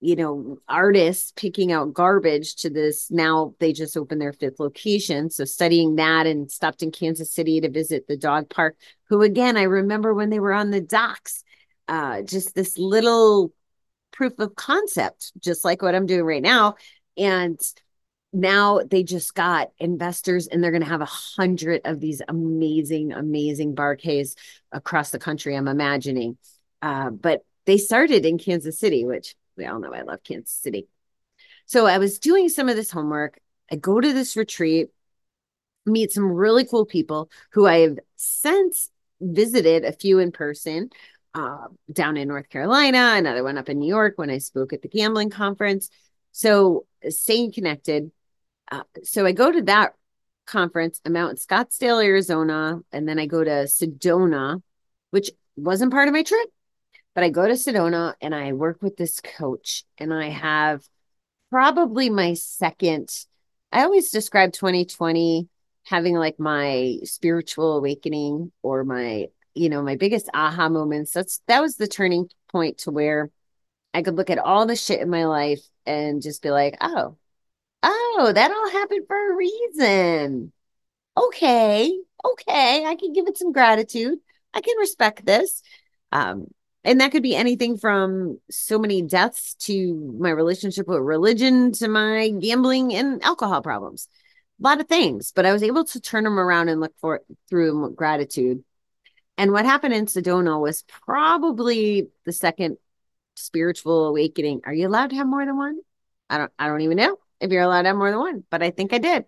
you 0.02 0.16
know, 0.16 0.58
artists 0.68 1.34
picking 1.36 1.72
out 1.72 1.94
garbage 1.94 2.56
to 2.56 2.70
this. 2.70 3.12
Now 3.12 3.54
they 3.60 3.74
just 3.74 3.98
opened 3.98 4.22
their 4.22 4.34
fifth 4.34 4.60
location. 4.60 5.30
So 5.30 5.44
studying 5.44 5.96
that 5.96 6.26
and 6.26 6.50
stopped 6.50 6.82
in 6.82 6.92
Kansas 6.92 7.34
City 7.34 7.60
to 7.62 7.70
visit 7.70 8.08
the 8.08 8.16
dog 8.16 8.50
park, 8.50 8.78
who 9.10 9.22
again, 9.22 9.58
I 9.58 9.64
remember 9.64 10.14
when 10.14 10.30
they 10.30 10.40
were 10.40 10.54
on 10.54 10.72
the 10.72 10.82
docks, 10.82 11.44
uh, 11.88 12.22
just 12.22 12.56
this 12.56 12.78
little 12.78 13.54
proof 14.12 14.40
of 14.40 14.56
concept, 14.56 15.34
just 15.40 15.66
like 15.66 15.82
what 15.82 15.96
I'm 15.96 16.06
doing 16.06 16.24
right 16.24 16.42
now. 16.42 16.76
And 17.18 17.60
now 18.32 18.82
they 18.84 19.04
just 19.04 19.34
got 19.34 19.72
investors 19.80 20.48
and 20.48 20.64
they're 20.64 20.72
going 20.72 20.84
to 20.84 20.90
have 20.90 21.02
a 21.02 21.06
hundred 21.06 21.82
of 21.86 22.00
these 22.00 22.22
amazing, 22.28 23.12
amazing 23.12 23.74
Bar 23.74 23.96
Ks 23.96 24.36
across 24.72 25.10
the 25.10 25.20
country, 25.20 25.56
I'm 25.56 25.68
imagining. 25.68 26.38
Uh, 26.82 27.10
but 27.10 27.44
they 27.66 27.78
started 27.78 28.26
in 28.26 28.38
Kansas 28.38 28.80
City, 28.80 29.06
which 29.06 29.36
we 29.58 29.66
all 29.66 29.80
know 29.80 29.94
I 29.94 30.02
love 30.02 30.24
Kansas 30.24 30.54
City. 30.54 30.88
So 31.66 31.86
I 31.86 31.98
was 31.98 32.20
doing 32.20 32.50
some 32.50 32.70
of 32.70 32.76
this 32.76 32.92
homework. 32.92 33.40
I 33.72 33.76
go 33.76 34.00
to 34.00 34.14
this 34.14 34.36
retreat, 34.36 34.90
meet 35.86 36.12
some 36.12 36.32
really 36.32 36.66
cool 36.66 36.86
people 36.86 37.30
who 37.52 37.68
I 37.68 37.80
have 37.80 38.00
since 38.16 38.90
visited 39.22 39.86
a 39.86 39.92
few 39.92 40.20
in 40.20 40.32
person 40.32 40.90
uh, 41.34 41.68
down 41.92 42.18
in 42.18 42.28
North 42.28 42.50
Carolina, 42.50 43.14
another 43.16 43.44
one 43.44 43.58
up 43.58 43.70
in 43.70 43.80
New 43.80 43.88
York 43.88 44.14
when 44.18 44.30
I 44.30 44.38
spoke 44.38 44.74
at 44.74 44.82
the 44.82 44.88
gambling 44.88 45.30
conference. 45.30 45.90
So 46.32 46.86
staying 47.10 47.54
connected. 47.54 48.12
Uh, 48.72 48.84
so 49.04 49.26
I 49.26 49.32
go 49.32 49.52
to 49.52 49.62
that 49.64 49.94
conference. 50.46 51.02
I'm 51.06 51.16
out 51.16 51.32
in 51.32 51.36
Scottsdale, 51.38 52.04
Arizona, 52.04 52.80
and 52.92 53.08
then 53.08 53.20
I 53.20 53.26
go 53.26 53.44
to 53.44 53.68
Sedona, 53.68 54.62
which 55.12 55.32
wasn't 55.56 55.92
part 55.92 56.08
of 56.08 56.14
my 56.14 56.24
trip. 56.24 56.50
But 57.16 57.24
I 57.24 57.30
go 57.30 57.48
to 57.48 57.54
Sedona 57.54 58.14
and 58.22 58.34
I 58.34 58.54
work 58.54 58.82
with 58.82 58.96
this 58.96 59.20
coach, 59.20 59.84
and 59.98 60.14
I 60.14 60.30
have 60.30 60.88
probably 61.50 62.10
my 62.10 62.34
second. 62.34 63.10
I 63.72 63.84
always 63.84 64.12
describe 64.12 64.54
2020 64.54 65.48
having 65.86 66.16
like 66.16 66.40
my 66.40 66.98
spiritual 67.04 67.78
awakening 67.78 68.52
or 68.62 68.84
my, 68.84 69.28
you 69.56 69.70
know, 69.70 69.82
my 69.82 69.96
biggest 69.96 70.30
aha 70.34 70.70
moments. 70.70 71.12
That's 71.12 71.42
that 71.48 71.62
was 71.62 71.76
the 71.76 71.88
turning 71.88 72.30
point 72.52 72.80
to 72.80 72.92
where 72.92 73.32
I 73.94 74.04
could 74.04 74.16
look 74.16 74.30
at 74.30 74.38
all 74.38 74.66
the 74.66 74.76
shit 74.76 75.02
in 75.02 75.10
my 75.10 75.26
life 75.26 75.62
and 75.86 76.22
just 76.22 76.44
be 76.44 76.52
like, 76.52 76.78
oh, 76.80 77.18
oh, 77.84 78.32
that 78.34 78.52
all 78.52 78.70
happened 78.72 79.06
for 79.08 79.32
a 79.32 79.36
reason. 79.36 80.52
Okay, 81.18 81.98
okay, 82.26 82.86
I 82.86 82.96
can 82.96 83.14
give 83.14 83.28
it 83.28 83.38
some 83.38 83.52
gratitude. 83.52 84.20
I 84.54 84.62
can 84.62 84.78
respect 84.78 85.26
this. 85.26 85.62
Um, 86.12 86.48
and 86.84 87.02
that 87.02 87.12
could 87.12 87.24
be 87.24 87.36
anything 87.36 87.78
from 87.78 88.40
so 88.50 88.80
many 88.80 89.02
deaths 89.02 89.54
to 89.56 90.16
my 90.20 90.30
relationship 90.30 90.88
with 90.88 91.00
religion 91.00 91.72
to 91.74 91.88
my 91.88 92.30
gambling 92.30 92.94
and 92.94 93.24
alcohol 93.24 93.62
problems 93.62 94.08
a 94.60 94.64
lot 94.64 94.80
of 94.80 94.88
things 94.88 95.32
but 95.36 95.46
i 95.46 95.54
was 95.54 95.64
able 95.64 95.84
to 95.84 96.00
turn 96.00 96.24
them 96.24 96.40
around 96.40 96.70
and 96.70 96.80
look 96.80 96.94
for 97.00 97.22
through 97.50 97.92
gratitude 97.96 98.64
and 99.38 99.52
what 99.52 99.66
happened 99.66 99.94
in 99.94 100.06
sedona 100.06 100.60
was 100.60 100.84
probably 100.84 102.08
the 102.26 102.34
second 102.34 102.78
spiritual 103.36 104.08
awakening 104.08 104.62
are 104.66 104.74
you 104.74 104.88
allowed 104.88 105.10
to 105.10 105.16
have 105.16 105.28
more 105.28 105.46
than 105.46 105.58
one 105.58 105.80
i 106.30 106.38
don't 106.38 106.52
i 106.58 106.68
don't 106.68 106.82
even 106.82 106.98
know 106.98 107.18
if 107.42 107.52
you're 107.52 107.64
allowed 107.64 107.84
to 107.84 107.90
have 107.90 107.98
more 107.98 108.12
than 108.12 108.20
one 108.20 108.44
but 108.50 108.64
i 108.64 108.70
think 108.70 108.94
i 108.94 108.98
did 108.98 109.26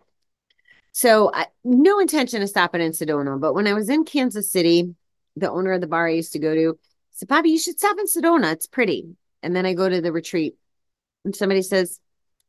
so 0.94 1.32
I, 1.34 1.48
no 1.64 2.00
intention 2.00 2.42
of 2.42 2.50
stopping 2.50 2.82
in 2.82 2.92
sedona 2.92 3.40
but 3.40 3.54
when 3.54 3.68
i 3.68 3.74
was 3.74 3.90
in 3.90 4.06
kansas 4.06 4.52
city 4.52 4.96
the 5.36 5.50
owner 5.50 5.72
of 5.74 5.82
the 5.82 5.88
bar 5.88 6.08
i 6.08 6.12
used 6.12 6.34
to 6.34 6.40
go 6.40 6.54
to 6.54 6.78
said, 7.22 7.28
Bobby, 7.28 7.52
you 7.52 7.60
should 7.60 7.78
stop 7.78 7.98
in 8.00 8.08
Sedona. 8.08 8.54
It's 8.54 8.68
pretty. 8.68 9.16
And 9.44 9.56
then 9.56 9.66
I 9.66 9.74
go 9.74 9.88
to 9.88 10.02
the 10.02 10.12
retreat 10.12 10.56
and 11.24 11.36
somebody 11.36 11.62
says, 11.62 12.00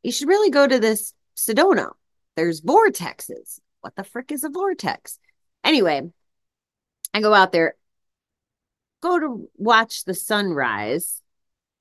You 0.01 0.11
should 0.11 0.27
really 0.27 0.49
go 0.49 0.67
to 0.67 0.79
this 0.79 1.13
Sedona. 1.35 1.91
There's 2.35 2.61
vortexes. 2.61 3.59
What 3.81 3.95
the 3.95 4.03
frick 4.03 4.31
is 4.31 4.43
a 4.43 4.49
vortex? 4.49 5.19
Anyway, 5.63 6.09
I 7.13 7.21
go 7.21 7.33
out 7.33 7.51
there, 7.51 7.75
go 9.01 9.19
to 9.19 9.49
watch 9.57 10.05
the 10.05 10.13
sunrise 10.13 11.21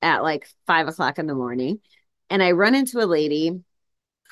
at 0.03 0.23
like 0.23 0.49
five 0.67 0.89
o'clock 0.89 1.19
in 1.19 1.27
the 1.27 1.35
morning. 1.35 1.81
And 2.29 2.43
I 2.43 2.53
run 2.53 2.75
into 2.75 3.03
a 3.03 3.07
lady 3.07 3.61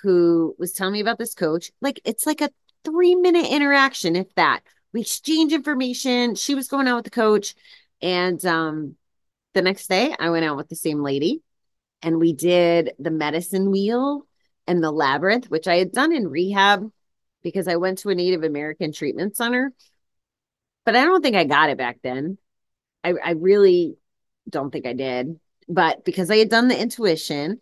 who 0.02 0.54
was 0.58 0.72
telling 0.72 0.92
me 0.92 1.00
about 1.00 1.18
this 1.18 1.34
coach. 1.34 1.70
Like 1.80 2.00
it's 2.04 2.26
like 2.26 2.40
a 2.40 2.50
three 2.84 3.14
minute 3.14 3.46
interaction, 3.46 4.16
if 4.16 4.32
that. 4.34 4.60
We 4.92 5.02
exchange 5.02 5.52
information. 5.52 6.34
She 6.34 6.54
was 6.54 6.68
going 6.68 6.88
out 6.88 6.96
with 6.96 7.04
the 7.04 7.10
coach. 7.10 7.54
And 8.02 8.44
um, 8.44 8.96
the 9.54 9.62
next 9.62 9.88
day, 9.88 10.14
I 10.18 10.30
went 10.30 10.44
out 10.44 10.56
with 10.56 10.68
the 10.68 10.76
same 10.76 11.02
lady 11.02 11.42
and 12.02 12.18
we 12.18 12.32
did 12.32 12.92
the 12.98 13.10
medicine 13.10 13.70
wheel 13.70 14.26
and 14.66 14.82
the 14.82 14.90
labyrinth, 14.90 15.50
which 15.50 15.68
I 15.68 15.76
had 15.76 15.92
done 15.92 16.12
in 16.12 16.28
rehab 16.28 16.90
because 17.42 17.68
I 17.68 17.76
went 17.76 17.98
to 17.98 18.10
a 18.10 18.14
Native 18.14 18.42
American 18.42 18.92
treatment 18.92 19.36
center. 19.36 19.72
But 20.84 20.96
I 20.96 21.04
don't 21.04 21.22
think 21.22 21.36
I 21.36 21.44
got 21.44 21.70
it 21.70 21.78
back 21.78 21.98
then. 22.02 22.38
I, 23.04 23.14
I 23.22 23.30
really 23.32 23.96
don't 24.48 24.70
think 24.70 24.86
I 24.86 24.92
did. 24.92 25.38
But 25.68 26.04
because 26.04 26.30
I 26.30 26.38
had 26.38 26.48
done 26.48 26.68
the 26.68 26.80
intuition, 26.80 27.60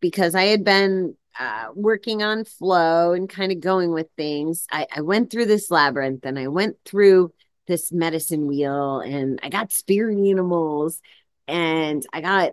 because 0.00 0.34
I 0.34 0.44
had 0.44 0.64
been 0.64 1.16
uh, 1.38 1.68
working 1.74 2.22
on 2.22 2.44
flow 2.44 3.12
and 3.12 3.28
kind 3.28 3.52
of 3.52 3.60
going 3.60 3.92
with 3.92 4.08
things, 4.16 4.66
I, 4.70 4.86
I 4.94 5.00
went 5.00 5.30
through 5.30 5.46
this 5.46 5.70
labyrinth 5.70 6.24
and 6.24 6.38
I 6.38 6.48
went 6.48 6.76
through 6.84 7.32
this 7.66 7.92
medicine 7.92 8.46
wheel 8.46 9.00
and 9.00 9.38
I 9.42 9.48
got 9.48 9.72
spirit 9.72 10.18
animals 10.18 11.00
and 11.48 12.04
I 12.12 12.20
got 12.20 12.52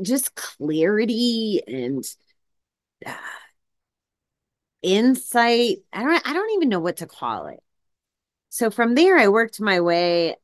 just 0.00 0.34
clarity 0.34 1.62
and 1.66 2.04
uh, 3.04 3.14
insight. 4.82 5.78
I 5.92 6.02
don't 6.02 6.28
I 6.28 6.32
don't 6.32 6.52
even 6.54 6.68
know 6.68 6.80
what 6.80 6.98
to 6.98 7.06
call 7.06 7.46
it. 7.48 7.60
So 8.48 8.70
from 8.70 8.94
there 8.94 9.18
I 9.18 9.28
worked 9.28 9.60
my 9.60 9.80
way 9.80 10.36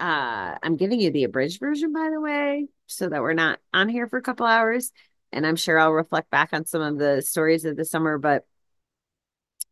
uh 0.00 0.56
I'm 0.62 0.76
giving 0.76 1.00
you 1.00 1.10
the 1.10 1.24
abridged 1.24 1.60
version 1.60 1.92
by 1.92 2.10
the 2.12 2.20
way 2.20 2.68
so 2.86 3.08
that 3.08 3.20
we're 3.20 3.34
not 3.34 3.58
on 3.74 3.88
here 3.88 4.06
for 4.08 4.16
a 4.16 4.22
couple 4.22 4.46
hours 4.46 4.92
and 5.32 5.46
I'm 5.46 5.56
sure 5.56 5.78
I'll 5.78 5.92
reflect 5.92 6.30
back 6.30 6.50
on 6.52 6.64
some 6.64 6.82
of 6.82 6.98
the 6.98 7.22
stories 7.22 7.64
of 7.64 7.76
the 7.76 7.84
summer 7.84 8.18
but 8.18 8.44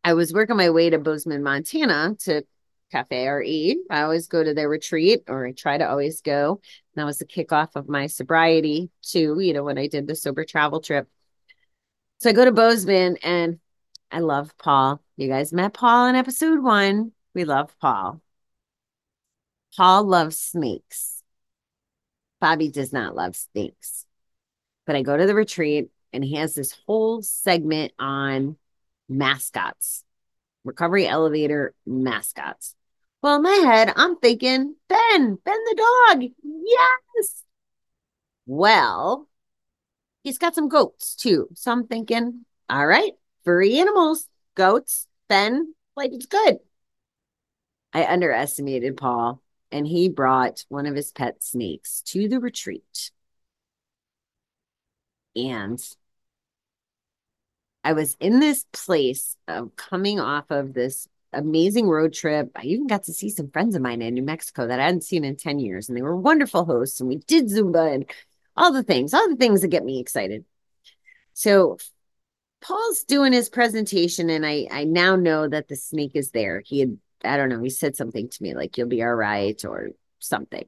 I 0.07 0.13
was 0.13 0.31
working 0.31 0.55
my 0.55 0.69
way 0.69 0.89
to 0.89 0.99
Bozeman, 0.99 1.43
Montana 1.43 2.15
to 2.21 2.43
Cafe 2.93 3.27
RE. 3.27 3.77
I 3.89 4.03
always 4.03 4.27
go 4.27 4.41
to 4.41 4.53
their 4.53 4.69
retreat, 4.69 5.23
or 5.27 5.45
I 5.45 5.51
try 5.51 5.77
to 5.77 5.89
always 5.89 6.21
go. 6.21 6.61
And 6.95 7.01
that 7.01 7.05
was 7.05 7.17
the 7.17 7.25
kickoff 7.25 7.75
of 7.75 7.89
my 7.89 8.07
sobriety, 8.07 8.89
too, 9.01 9.37
you 9.41 9.51
know, 9.51 9.63
when 9.63 9.77
I 9.77 9.87
did 9.87 10.07
the 10.07 10.15
sober 10.15 10.45
travel 10.45 10.79
trip. 10.79 11.09
So 12.19 12.29
I 12.29 12.33
go 12.33 12.45
to 12.45 12.53
Bozeman 12.53 13.17
and 13.21 13.59
I 14.09 14.19
love 14.19 14.57
Paul. 14.57 15.01
You 15.17 15.27
guys 15.27 15.51
met 15.51 15.73
Paul 15.73 16.07
in 16.07 16.15
episode 16.15 16.63
one. 16.63 17.11
We 17.35 17.43
love 17.43 17.75
Paul. 17.79 18.21
Paul 19.75 20.05
loves 20.05 20.37
snakes. 20.39 21.21
Bobby 22.39 22.69
does 22.69 22.93
not 22.93 23.13
love 23.13 23.35
snakes. 23.35 24.06
But 24.87 24.95
I 24.95 25.03
go 25.03 25.15
to 25.15 25.27
the 25.27 25.35
retreat 25.35 25.91
and 26.11 26.25
he 26.25 26.35
has 26.37 26.55
this 26.55 26.75
whole 26.87 27.21
segment 27.21 27.93
on 27.99 28.57
mascots 29.07 30.03
recovery 30.67 31.07
elevator 31.07 31.73
mascots. 31.85 32.75
Well, 33.23 33.37
in 33.37 33.41
my 33.41 33.49
head, 33.49 33.91
I'm 33.95 34.17
thinking, 34.17 34.75
Ben, 34.87 35.37
Ben 35.43 35.63
the 35.65 35.85
dog. 36.11 36.23
Yes. 36.43 37.43
Well, 38.45 39.27
he's 40.23 40.37
got 40.37 40.53
some 40.53 40.69
goats 40.69 41.15
too. 41.15 41.47
So 41.55 41.71
I'm 41.71 41.87
thinking, 41.87 42.45
all 42.69 42.85
right, 42.85 43.13
furry 43.43 43.79
animals, 43.79 44.27
goats, 44.53 45.07
Ben, 45.27 45.73
like 45.95 46.11
it's 46.13 46.27
good. 46.27 46.59
I 47.93 48.05
underestimated 48.05 48.97
Paul, 48.97 49.41
and 49.71 49.87
he 49.87 50.09
brought 50.09 50.65
one 50.69 50.85
of 50.85 50.95
his 50.95 51.11
pet 51.11 51.41
snakes 51.41 52.01
to 52.07 52.27
the 52.27 52.39
retreat. 52.39 53.11
And 55.37 55.79
I 57.83 57.93
was 57.93 58.17
in 58.19 58.39
this 58.39 58.65
place 58.73 59.35
of 59.47 59.75
coming 59.75 60.19
off 60.19 60.49
of 60.49 60.73
this 60.73 61.07
amazing 61.33 61.87
road 61.87 62.13
trip. 62.13 62.51
I 62.55 62.63
even 62.63 62.87
got 62.87 63.03
to 63.03 63.13
see 63.13 63.29
some 63.29 63.51
friends 63.51 63.75
of 63.75 63.81
mine 63.81 64.01
in 64.01 64.13
New 64.13 64.23
Mexico 64.23 64.67
that 64.67 64.79
I 64.79 64.85
hadn't 64.85 65.03
seen 65.03 65.23
in 65.23 65.35
10 65.35 65.59
years, 65.59 65.87
and 65.87 65.97
they 65.97 66.01
were 66.01 66.15
wonderful 66.15 66.65
hosts. 66.65 66.99
And 66.99 67.07
we 67.07 67.17
did 67.17 67.45
Zumba 67.45 67.93
and 67.93 68.09
all 68.55 68.73
the 68.73 68.83
things, 68.83 69.13
all 69.13 69.29
the 69.29 69.35
things 69.35 69.61
that 69.61 69.67
get 69.67 69.85
me 69.85 69.99
excited. 69.99 70.43
So 71.33 71.77
Paul's 72.61 73.03
doing 73.03 73.33
his 73.33 73.49
presentation, 73.49 74.29
and 74.29 74.45
I 74.45 74.67
I 74.71 74.83
now 74.85 75.15
know 75.15 75.47
that 75.47 75.67
the 75.67 75.75
snake 75.75 76.13
is 76.15 76.31
there. 76.31 76.61
He 76.65 76.79
had, 76.79 76.97
I 77.23 77.37
don't 77.37 77.49
know, 77.49 77.61
he 77.61 77.69
said 77.69 77.95
something 77.95 78.29
to 78.29 78.43
me 78.43 78.55
like, 78.55 78.77
you'll 78.77 78.87
be 78.87 79.03
all 79.03 79.13
right, 79.13 79.63
or 79.63 79.91
something. 80.19 80.65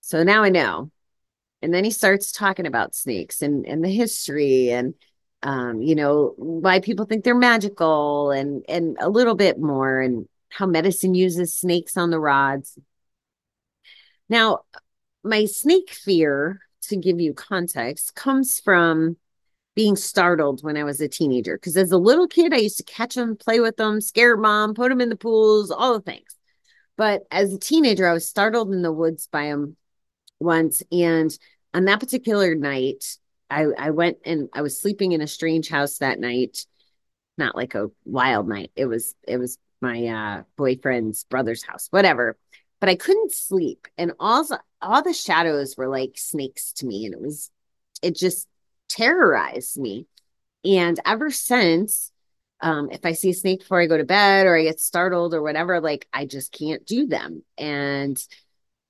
So 0.00 0.22
now 0.22 0.44
I 0.44 0.50
know. 0.50 0.91
And 1.62 1.72
then 1.72 1.84
he 1.84 1.90
starts 1.90 2.32
talking 2.32 2.66
about 2.66 2.94
snakes 2.94 3.42
and, 3.42 3.66
and 3.66 3.84
the 3.84 3.88
history 3.90 4.70
and 4.70 4.94
um, 5.44 5.82
you 5.82 5.96
know, 5.96 6.34
why 6.36 6.78
people 6.78 7.04
think 7.04 7.24
they're 7.24 7.34
magical 7.34 8.30
and 8.30 8.64
and 8.68 8.96
a 9.00 9.08
little 9.08 9.34
bit 9.34 9.58
more 9.58 10.00
and 10.00 10.28
how 10.50 10.66
medicine 10.66 11.14
uses 11.14 11.54
snakes 11.54 11.96
on 11.96 12.10
the 12.10 12.20
rods. 12.20 12.78
Now, 14.28 14.60
my 15.24 15.46
snake 15.46 15.90
fear 15.90 16.60
to 16.82 16.96
give 16.96 17.20
you 17.20 17.32
context, 17.32 18.14
comes 18.14 18.60
from 18.60 19.16
being 19.74 19.96
startled 19.96 20.62
when 20.62 20.76
I 20.76 20.84
was 20.84 21.00
a 21.00 21.08
teenager. 21.08 21.56
Because 21.56 21.76
as 21.76 21.92
a 21.92 21.98
little 21.98 22.28
kid, 22.28 22.52
I 22.52 22.58
used 22.58 22.76
to 22.78 22.82
catch 22.82 23.14
them, 23.14 23.36
play 23.36 23.60
with 23.60 23.76
them, 23.76 24.00
scare 24.00 24.36
mom, 24.36 24.74
put 24.74 24.90
them 24.90 25.00
in 25.00 25.08
the 25.08 25.16
pools, 25.16 25.70
all 25.70 25.94
the 25.94 26.00
things. 26.00 26.36
But 26.96 27.22
as 27.30 27.52
a 27.52 27.58
teenager, 27.58 28.06
I 28.06 28.12
was 28.12 28.28
startled 28.28 28.72
in 28.72 28.82
the 28.82 28.92
woods 28.92 29.28
by 29.30 29.46
them 29.46 29.76
once. 30.40 30.82
And 30.92 31.36
on 31.74 31.84
that 31.86 32.00
particular 32.00 32.54
night, 32.54 33.18
I, 33.50 33.66
I 33.78 33.90
went 33.90 34.18
and 34.24 34.48
I 34.52 34.62
was 34.62 34.80
sleeping 34.80 35.12
in 35.12 35.20
a 35.20 35.26
strange 35.26 35.68
house 35.68 35.98
that 35.98 36.18
night. 36.18 36.64
Not 37.38 37.56
like 37.56 37.74
a 37.74 37.90
wild 38.04 38.48
night. 38.48 38.70
It 38.76 38.86
was 38.86 39.14
it 39.26 39.38
was 39.38 39.58
my 39.80 40.06
uh 40.06 40.42
boyfriend's 40.56 41.24
brother's 41.24 41.64
house, 41.64 41.88
whatever. 41.90 42.36
But 42.80 42.88
I 42.88 42.94
couldn't 42.94 43.32
sleep. 43.32 43.88
And 43.96 44.12
all 44.20 44.46
all 44.80 45.02
the 45.02 45.12
shadows 45.12 45.76
were 45.76 45.88
like 45.88 46.12
snakes 46.16 46.72
to 46.74 46.86
me. 46.86 47.06
And 47.06 47.14
it 47.14 47.20
was 47.20 47.50
it 48.02 48.16
just 48.16 48.48
terrorized 48.88 49.78
me. 49.78 50.06
And 50.64 51.00
ever 51.04 51.30
since, 51.30 52.12
um, 52.60 52.90
if 52.90 53.04
I 53.04 53.12
see 53.12 53.30
a 53.30 53.34
snake 53.34 53.60
before 53.60 53.80
I 53.80 53.86
go 53.86 53.96
to 53.96 54.04
bed 54.04 54.46
or 54.46 54.56
I 54.56 54.64
get 54.64 54.80
startled 54.80 55.34
or 55.34 55.42
whatever, 55.42 55.80
like 55.80 56.06
I 56.12 56.26
just 56.26 56.52
can't 56.52 56.86
do 56.86 57.06
them. 57.06 57.42
And 57.58 58.22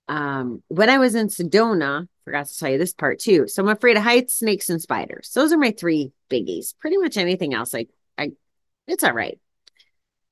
um, 0.08 0.62
when 0.68 0.90
I 0.90 0.98
was 0.98 1.14
in 1.14 1.28
Sedona, 1.28 2.08
forgot 2.24 2.46
to 2.46 2.58
tell 2.58 2.70
you 2.70 2.78
this 2.78 2.92
part 2.94 3.18
too. 3.18 3.48
So 3.48 3.62
I'm 3.62 3.68
afraid 3.68 3.96
of 3.96 4.02
heights, 4.02 4.34
snakes, 4.34 4.70
and 4.70 4.80
spiders. 4.80 5.30
Those 5.34 5.52
are 5.52 5.58
my 5.58 5.72
three 5.72 6.12
biggies. 6.30 6.74
Pretty 6.78 6.98
much 6.98 7.16
anything 7.16 7.54
else, 7.54 7.72
like 7.72 7.90
I, 8.18 8.32
it's 8.86 9.04
all 9.04 9.12
right. 9.12 9.38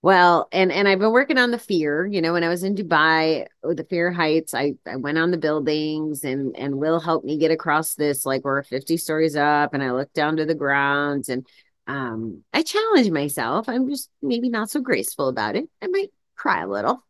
Well, 0.03 0.49
and 0.51 0.73
and 0.73 0.89
I've 0.89 0.99
been 0.99 1.13
working 1.13 1.37
on 1.37 1.51
the 1.51 1.59
fear. 1.59 2.07
You 2.07 2.23
know, 2.23 2.33
when 2.33 2.45
I 2.45 2.49
was 2.49 2.65
in 2.65 2.75
Dubai 2.75 3.47
with 3.63 3.77
the 3.77 3.85
fear 3.85 4.11
heights, 4.11 4.55
I 4.55 4.75
I 4.87 4.97
went 4.97 5.19
on 5.19 5.31
the 5.31 5.37
buildings 5.37 6.25
and 6.25 6.57
and 6.57 6.77
Will 6.79 7.01
helped 7.01 7.27
me 7.27 7.37
get 7.37 7.51
across 7.51 7.95
this. 7.95 8.25
Like 8.25 8.43
we're 8.45 8.63
50 8.63 8.97
stories 8.97 9.37
up, 9.37 9.75
and 9.75 9.83
I 9.83 9.93
looked 9.93 10.15
down 10.15 10.39
to 10.39 10.47
the 10.47 10.55
grounds, 10.55 11.29
and 11.29 11.47
um, 11.87 12.45
I 12.55 12.63
challenged 12.63 13.13
myself. 13.13 13.69
I'm 13.69 13.91
just 13.91 14.09
maybe 14.23 14.49
not 14.49 14.71
so 14.71 14.81
graceful 14.81 15.29
about 15.29 15.57
it. 15.57 15.69
I 15.83 15.89
might 15.89 16.11
cry 16.35 16.63
a 16.63 16.69
little. 16.69 17.05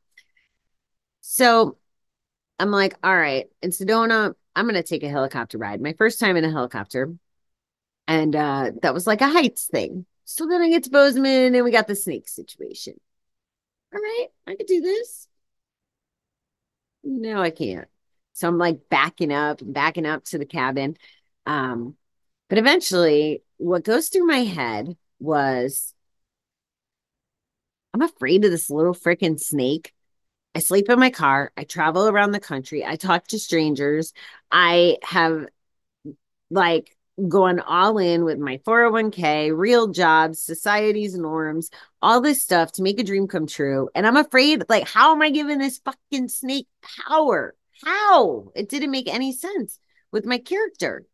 So 1.20 1.76
I'm 2.58 2.70
like, 2.70 2.94
all 3.02 3.16
right, 3.16 3.46
in 3.62 3.70
Sedona, 3.70 4.34
I'm 4.54 4.66
gonna 4.66 4.83
take 4.83 5.02
a 5.02 5.09
helicopter 5.09 5.59
ride. 5.59 5.80
My 5.80 5.95
first 5.95 6.21
time 6.21 6.37
in 6.37 6.45
a 6.45 6.50
helicopter, 6.50 7.12
and 8.07 8.35
uh, 8.35 8.73
that 8.83 8.95
was 8.95 9.07
like 9.07 9.21
a 9.21 9.28
heights 9.28 9.66
thing. 9.66 10.07
So 10.25 10.47
then 10.47 10.62
I 10.62 10.69
get 10.69 10.85
to 10.85 10.90
Bozeman 10.90 11.54
and 11.54 11.64
we 11.64 11.71
got 11.71 11.87
the 11.88 11.97
snake 11.97 12.28
situation. 12.28 12.95
All 13.92 14.00
right, 14.00 14.28
I 14.47 14.54
could 14.54 14.66
do 14.66 14.80
this. 14.80 15.28
No, 17.02 17.40
I 17.40 17.50
can't. 17.50 17.88
So 18.33 18.49
I'm 18.49 18.59
like 18.59 18.88
backing 18.88 19.33
up 19.33 19.61
and 19.61 19.75
backing 19.75 20.07
up 20.07 20.25
to 20.26 20.38
the 20.38 20.47
cabin. 20.47 20.97
Um, 21.47 21.97
but 22.49 22.59
eventually, 22.59 23.42
what 23.57 23.85
goes 23.85 24.09
through 24.09 24.26
my 24.26 24.38
head 24.38 24.97
was 25.19 25.95
I'm 27.92 28.02
afraid 28.02 28.45
of 28.45 28.50
this 28.50 28.71
little 28.71 28.95
freaking 28.95 29.38
snake. 29.38 29.92
I 30.54 30.59
sleep 30.59 30.88
in 30.90 30.99
my 30.99 31.11
car. 31.11 31.52
I 31.57 31.64
travel 31.64 32.09
around 32.09 32.33
the 32.33 32.40
country. 32.40 32.85
I 32.85 32.97
talk 32.97 33.28
to 33.28 33.38
strangers. 33.38 34.12
I 34.50 34.99
have 35.02 35.47
like 36.50 36.97
going 37.28 37.61
all 37.61 37.99
in 37.99 38.25
with 38.25 38.38
my 38.38 38.59
401k, 38.59 39.57
real 39.57 39.88
jobs, 39.88 40.40
society's 40.40 41.16
norms, 41.16 41.71
all 42.00 42.21
this 42.21 42.42
stuff 42.42 42.73
to 42.73 42.83
make 42.83 42.99
a 42.99 43.04
dream 43.04 43.28
come 43.28 43.47
true. 43.47 43.88
And 43.95 44.07
I'm 44.07 44.16
afraid, 44.16 44.64
like, 44.69 44.88
how 44.88 45.12
am 45.12 45.23
I 45.23 45.30
giving 45.30 45.59
this 45.59 45.78
fucking 45.85 46.28
snake 46.28 46.66
power? 47.07 47.54
How? 47.85 48.52
It 48.54 48.69
didn't 48.69 48.90
make 48.90 49.09
any 49.09 49.33
sense 49.33 49.78
with 50.12 50.25
my 50.25 50.38
character. 50.38 51.04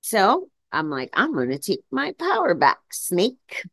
So 0.00 0.48
I'm 0.72 0.90
like, 0.90 1.10
I'm 1.12 1.34
going 1.34 1.50
to 1.50 1.58
take 1.58 1.82
my 1.90 2.12
power 2.12 2.54
back, 2.54 2.78
snake. 2.92 3.64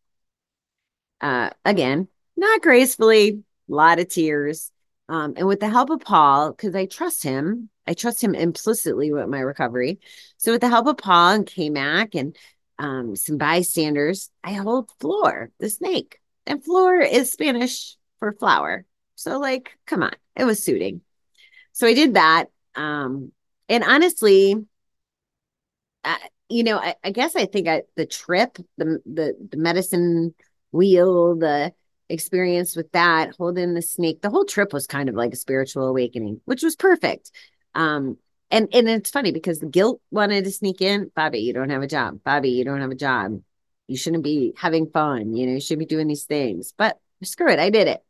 Uh, 1.21 1.49
again, 1.63 2.07
not 2.35 2.61
gracefully, 2.61 3.43
a 3.69 3.73
lot 3.73 3.99
of 3.99 4.07
tears. 4.07 4.71
Um, 5.07 5.33
and 5.37 5.47
with 5.47 5.59
the 5.59 5.69
help 5.69 5.89
of 5.89 5.99
Paul, 5.99 6.51
because 6.51 6.75
I 6.75 6.85
trust 6.85 7.23
him, 7.23 7.69
I 7.85 7.93
trust 7.93 8.23
him 8.23 8.33
implicitly 8.33 9.11
with 9.11 9.27
my 9.27 9.39
recovery. 9.39 9.99
So 10.37 10.53
with 10.53 10.61
the 10.61 10.69
help 10.69 10.87
of 10.87 10.97
Paul 10.97 11.35
and 11.35 11.45
K-Mac 11.45 12.15
and 12.15 12.35
um, 12.79 13.15
some 13.15 13.37
bystanders, 13.37 14.29
I 14.43 14.53
hold 14.53 14.89
Flor, 14.99 15.51
the 15.59 15.69
snake. 15.69 16.19
And 16.47 16.63
Flor 16.63 16.99
is 16.99 17.31
Spanish 17.31 17.97
for 18.19 18.33
flower. 18.33 18.85
So 19.15 19.39
like, 19.39 19.77
come 19.85 20.03
on, 20.03 20.15
it 20.35 20.45
was 20.45 20.63
suiting. 20.63 21.01
So 21.71 21.87
I 21.87 21.93
did 21.93 22.15
that. 22.15 22.45
Um, 22.75 23.31
and 23.69 23.83
honestly, 23.83 24.55
I, 26.03 26.17
you 26.49 26.63
know, 26.63 26.77
I, 26.77 26.95
I 27.03 27.11
guess 27.11 27.35
I 27.35 27.45
think 27.45 27.67
I, 27.67 27.83
the 27.95 28.05
trip, 28.05 28.57
the, 28.77 29.01
the 29.05 29.35
the 29.51 29.57
medicine 29.57 30.35
wheel, 30.71 31.35
the 31.35 31.73
experience 32.09 32.75
with 32.75 32.91
that, 32.91 33.35
holding 33.37 33.73
the 33.73 33.81
snake, 33.81 34.21
the 34.21 34.29
whole 34.29 34.45
trip 34.45 34.73
was 34.73 34.87
kind 34.87 35.09
of 35.09 35.15
like 35.15 35.33
a 35.33 35.37
spiritual 35.37 35.87
awakening, 35.87 36.41
which 36.45 36.63
was 36.63 36.75
perfect. 36.75 37.31
Um, 37.73 38.17
and 38.51 38.69
and 38.73 38.87
it's 38.87 39.09
funny 39.09 39.31
because 39.31 39.59
the 39.59 39.65
guilt 39.65 40.01
wanted 40.11 40.45
to 40.45 40.51
sneak 40.51 40.81
in. 40.81 41.11
Bobby, 41.15 41.39
you 41.39 41.53
don't 41.53 41.71
have 41.71 41.81
a 41.81 41.87
job. 41.87 42.21
Bobby, 42.23 42.49
you 42.51 42.63
don't 42.63 42.81
have 42.81 42.91
a 42.91 42.95
job. 42.95 43.41
You 43.87 43.97
shouldn't 43.97 44.23
be 44.23 44.53
having 44.57 44.89
fun. 44.89 45.35
You 45.35 45.47
know, 45.47 45.53
you 45.53 45.61
should 45.61 45.79
be 45.79 45.85
doing 45.85 46.07
these 46.07 46.25
things. 46.25 46.73
But 46.77 46.99
screw 47.23 47.49
it, 47.49 47.59
I 47.59 47.69
did 47.69 47.87
it. 47.87 48.03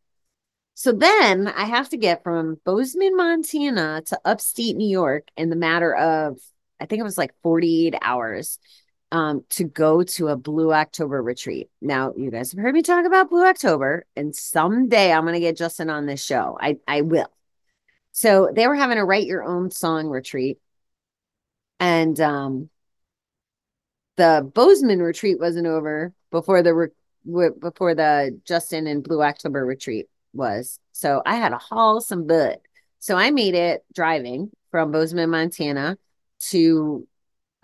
So 0.75 0.91
then 0.91 1.47
I 1.47 1.63
have 1.65 1.89
to 1.89 1.97
get 1.97 2.23
from 2.23 2.59
Bozeman, 2.65 3.15
Montana 3.15 4.01
to 4.07 4.19
upstate 4.25 4.75
New 4.75 4.89
York 4.89 5.29
in 5.37 5.49
the 5.49 5.55
matter 5.55 5.95
of, 5.95 6.37
I 6.81 6.85
think 6.85 6.99
it 6.99 7.03
was 7.03 7.17
like 7.17 7.31
48 7.43 7.95
hours 8.01 8.59
um, 9.11 9.43
to 9.51 9.63
go 9.63 10.03
to 10.03 10.27
a 10.29 10.35
Blue 10.35 10.73
October 10.73 11.21
retreat. 11.21 11.69
Now, 11.81 12.13
you 12.15 12.31
guys 12.31 12.51
have 12.51 12.59
heard 12.59 12.73
me 12.73 12.81
talk 12.81 13.05
about 13.05 13.29
Blue 13.29 13.45
October, 13.45 14.05
and 14.15 14.35
someday 14.35 15.11
I'm 15.11 15.23
going 15.23 15.33
to 15.33 15.39
get 15.39 15.57
Justin 15.57 15.89
on 15.89 16.05
this 16.05 16.23
show. 16.23 16.57
I, 16.59 16.77
I 16.87 17.01
will. 17.01 17.31
So 18.11 18.49
they 18.53 18.67
were 18.67 18.75
having 18.75 18.97
a 18.97 19.05
write 19.05 19.27
your 19.27 19.43
own 19.43 19.71
song 19.71 20.07
retreat. 20.07 20.59
And 21.79 22.19
um, 22.21 22.69
the 24.17 24.49
Bozeman 24.53 25.01
retreat 25.01 25.39
wasn't 25.39 25.67
over 25.67 26.13
before 26.31 26.63
the 26.63 26.73
re- 26.73 27.49
before 27.59 27.95
the 27.95 28.39
Justin 28.45 28.87
and 28.87 29.03
Blue 29.03 29.21
October 29.21 29.65
retreat 29.65 30.07
was. 30.33 30.79
So 30.91 31.21
I 31.25 31.35
had 31.35 31.49
to 31.49 31.57
haul 31.57 31.99
some 31.99 32.27
butt. 32.27 32.61
So 32.99 33.17
I 33.17 33.31
made 33.31 33.55
it 33.55 33.83
driving 33.93 34.51
from 34.71 34.91
Bozeman, 34.91 35.29
Montana 35.29 35.97
to 36.51 37.07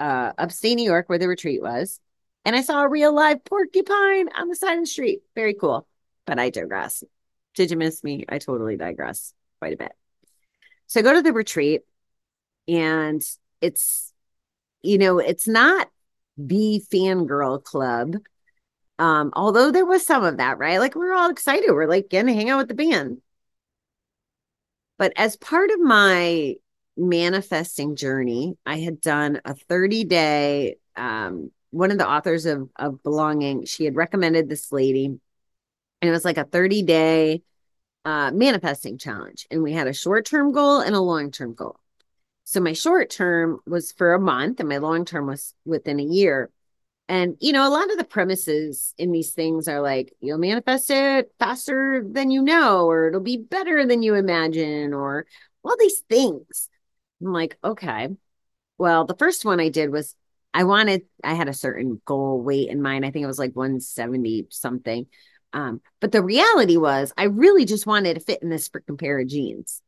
uh, 0.01 0.33
upstate 0.37 0.75
New 0.75 0.83
York 0.83 1.07
where 1.07 1.19
the 1.19 1.27
retreat 1.27 1.61
was. 1.61 1.99
And 2.43 2.55
I 2.55 2.61
saw 2.61 2.81
a 2.81 2.89
real 2.89 3.13
live 3.13 3.45
porcupine 3.45 4.29
on 4.35 4.49
the 4.49 4.55
side 4.55 4.73
of 4.73 4.79
the 4.81 4.87
street. 4.87 5.21
Very 5.35 5.53
cool. 5.53 5.87
But 6.25 6.39
I 6.39 6.49
digress. 6.49 7.03
Did 7.53 7.69
you 7.69 7.77
miss 7.77 8.03
me? 8.03 8.25
I 8.27 8.39
totally 8.39 8.77
digress 8.77 9.33
quite 9.59 9.73
a 9.73 9.77
bit. 9.77 9.91
So 10.87 10.99
I 10.99 11.03
go 11.03 11.13
to 11.13 11.21
the 11.21 11.33
retreat 11.33 11.81
and 12.67 13.21
it's, 13.61 14.11
you 14.81 14.97
know, 14.97 15.19
it's 15.19 15.47
not 15.47 15.87
the 16.35 16.83
fangirl 16.91 17.63
club. 17.63 18.15
Um, 18.97 19.31
although 19.33 19.71
there 19.71 19.85
was 19.85 20.05
some 20.05 20.23
of 20.23 20.37
that, 20.37 20.57
right? 20.57 20.79
Like 20.79 20.95
we're 20.95 21.13
all 21.13 21.29
excited. 21.29 21.71
We're 21.71 21.87
like 21.87 22.09
getting 22.09 22.33
to 22.33 22.33
hang 22.33 22.49
out 22.49 22.57
with 22.57 22.69
the 22.69 22.73
band. 22.73 23.21
But 24.97 25.13
as 25.15 25.35
part 25.35 25.69
of 25.69 25.79
my 25.79 26.55
manifesting 27.01 27.95
journey, 27.95 28.57
I 28.65 28.79
had 28.79 29.01
done 29.01 29.41
a 29.45 29.53
30 29.53 30.05
day, 30.05 30.75
um, 30.95 31.51
one 31.71 31.91
of 31.91 31.97
the 31.97 32.09
authors 32.09 32.45
of, 32.45 32.69
of 32.75 33.01
Belonging, 33.03 33.65
she 33.65 33.85
had 33.85 33.95
recommended 33.95 34.49
this 34.49 34.71
lady, 34.71 35.05
and 35.05 35.19
it 36.01 36.11
was 36.11 36.25
like 36.25 36.37
a 36.37 36.43
30 36.43 36.83
day 36.83 37.41
uh, 38.05 38.31
manifesting 38.31 38.97
challenge. 38.97 39.47
And 39.51 39.63
we 39.63 39.73
had 39.73 39.87
a 39.87 39.93
short 39.93 40.25
term 40.25 40.51
goal 40.51 40.79
and 40.79 40.95
a 40.95 40.99
long 40.99 41.31
term 41.31 41.53
goal. 41.53 41.79
So 42.43 42.59
my 42.59 42.73
short 42.73 43.09
term 43.09 43.59
was 43.65 43.91
for 43.91 44.13
a 44.13 44.19
month 44.19 44.59
and 44.59 44.67
my 44.67 44.77
long 44.77 45.05
term 45.05 45.27
was 45.27 45.53
within 45.65 45.99
a 45.99 46.03
year. 46.03 46.49
And, 47.07 47.35
you 47.39 47.51
know, 47.51 47.67
a 47.67 47.69
lot 47.69 47.91
of 47.91 47.97
the 47.97 48.05
premises 48.05 48.93
in 48.97 49.11
these 49.11 49.31
things 49.31 49.67
are 49.67 49.81
like, 49.81 50.13
you'll 50.21 50.37
manifest 50.37 50.89
it 50.89 51.31
faster 51.39 52.05
than 52.09 52.31
you 52.31 52.41
know, 52.41 52.89
or 52.89 53.09
it'll 53.09 53.19
be 53.19 53.37
better 53.37 53.85
than 53.85 54.01
you 54.01 54.15
imagine, 54.15 54.93
or 54.93 55.25
all 55.63 55.75
these 55.77 55.99
things. 56.09 56.69
I'm 57.21 57.33
like, 57.33 57.57
okay. 57.63 58.09
Well, 58.77 59.05
the 59.05 59.15
first 59.15 59.45
one 59.45 59.59
I 59.59 59.69
did 59.69 59.91
was 59.91 60.15
I 60.53 60.63
wanted, 60.63 61.03
I 61.23 61.33
had 61.33 61.47
a 61.47 61.53
certain 61.53 62.01
goal 62.05 62.41
weight 62.41 62.69
in 62.69 62.81
mind. 62.81 63.05
I 63.05 63.11
think 63.11 63.23
it 63.23 63.27
was 63.27 63.39
like 63.39 63.55
170 63.55 64.47
something. 64.49 65.07
Um, 65.53 65.81
but 65.99 66.11
the 66.11 66.23
reality 66.23 66.77
was, 66.77 67.13
I 67.17 67.25
really 67.25 67.65
just 67.65 67.85
wanted 67.85 68.15
to 68.15 68.19
fit 68.19 68.41
in 68.41 68.49
this 68.49 68.69
freaking 68.69 68.99
pair 68.99 69.19
of 69.19 69.27
jeans. 69.27 69.81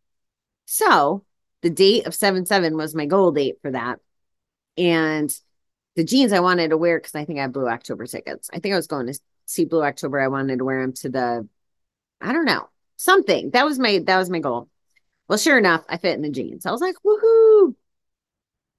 So 0.65 1.25
the 1.61 1.69
date 1.69 2.05
of 2.05 2.13
7 2.13 2.45
7 2.45 2.75
was 2.75 2.95
my 2.95 3.05
goal 3.05 3.31
date 3.31 3.57
for 3.61 3.71
that. 3.71 3.99
And 4.77 5.33
the 5.95 6.03
jeans 6.03 6.33
I 6.33 6.39
wanted 6.39 6.69
to 6.69 6.77
wear 6.77 6.99
because 6.99 7.15
I 7.15 7.25
think 7.25 7.39
I 7.39 7.43
have 7.43 7.53
Blue 7.53 7.67
October 7.67 8.05
tickets. 8.05 8.49
I 8.53 8.59
think 8.59 8.73
I 8.73 8.77
was 8.77 8.87
going 8.87 9.07
to 9.07 9.19
see 9.45 9.65
Blue 9.65 9.83
October. 9.83 10.19
I 10.19 10.27
wanted 10.27 10.59
to 10.59 10.65
wear 10.65 10.81
them 10.81 10.93
to 10.93 11.09
the, 11.09 11.47
I 12.21 12.33
don't 12.33 12.45
know, 12.45 12.69
something. 12.97 13.51
That 13.51 13.65
was 13.65 13.79
my 13.79 13.99
that 14.05 14.17
was 14.17 14.29
my 14.29 14.39
goal. 14.39 14.69
Well, 15.27 15.37
sure 15.37 15.57
enough, 15.57 15.83
I 15.89 15.97
fit 15.97 16.15
in 16.15 16.21
the 16.21 16.29
jeans. 16.29 16.65
I 16.65 16.71
was 16.71 16.81
like, 16.81 16.95
woohoo. 17.05 17.75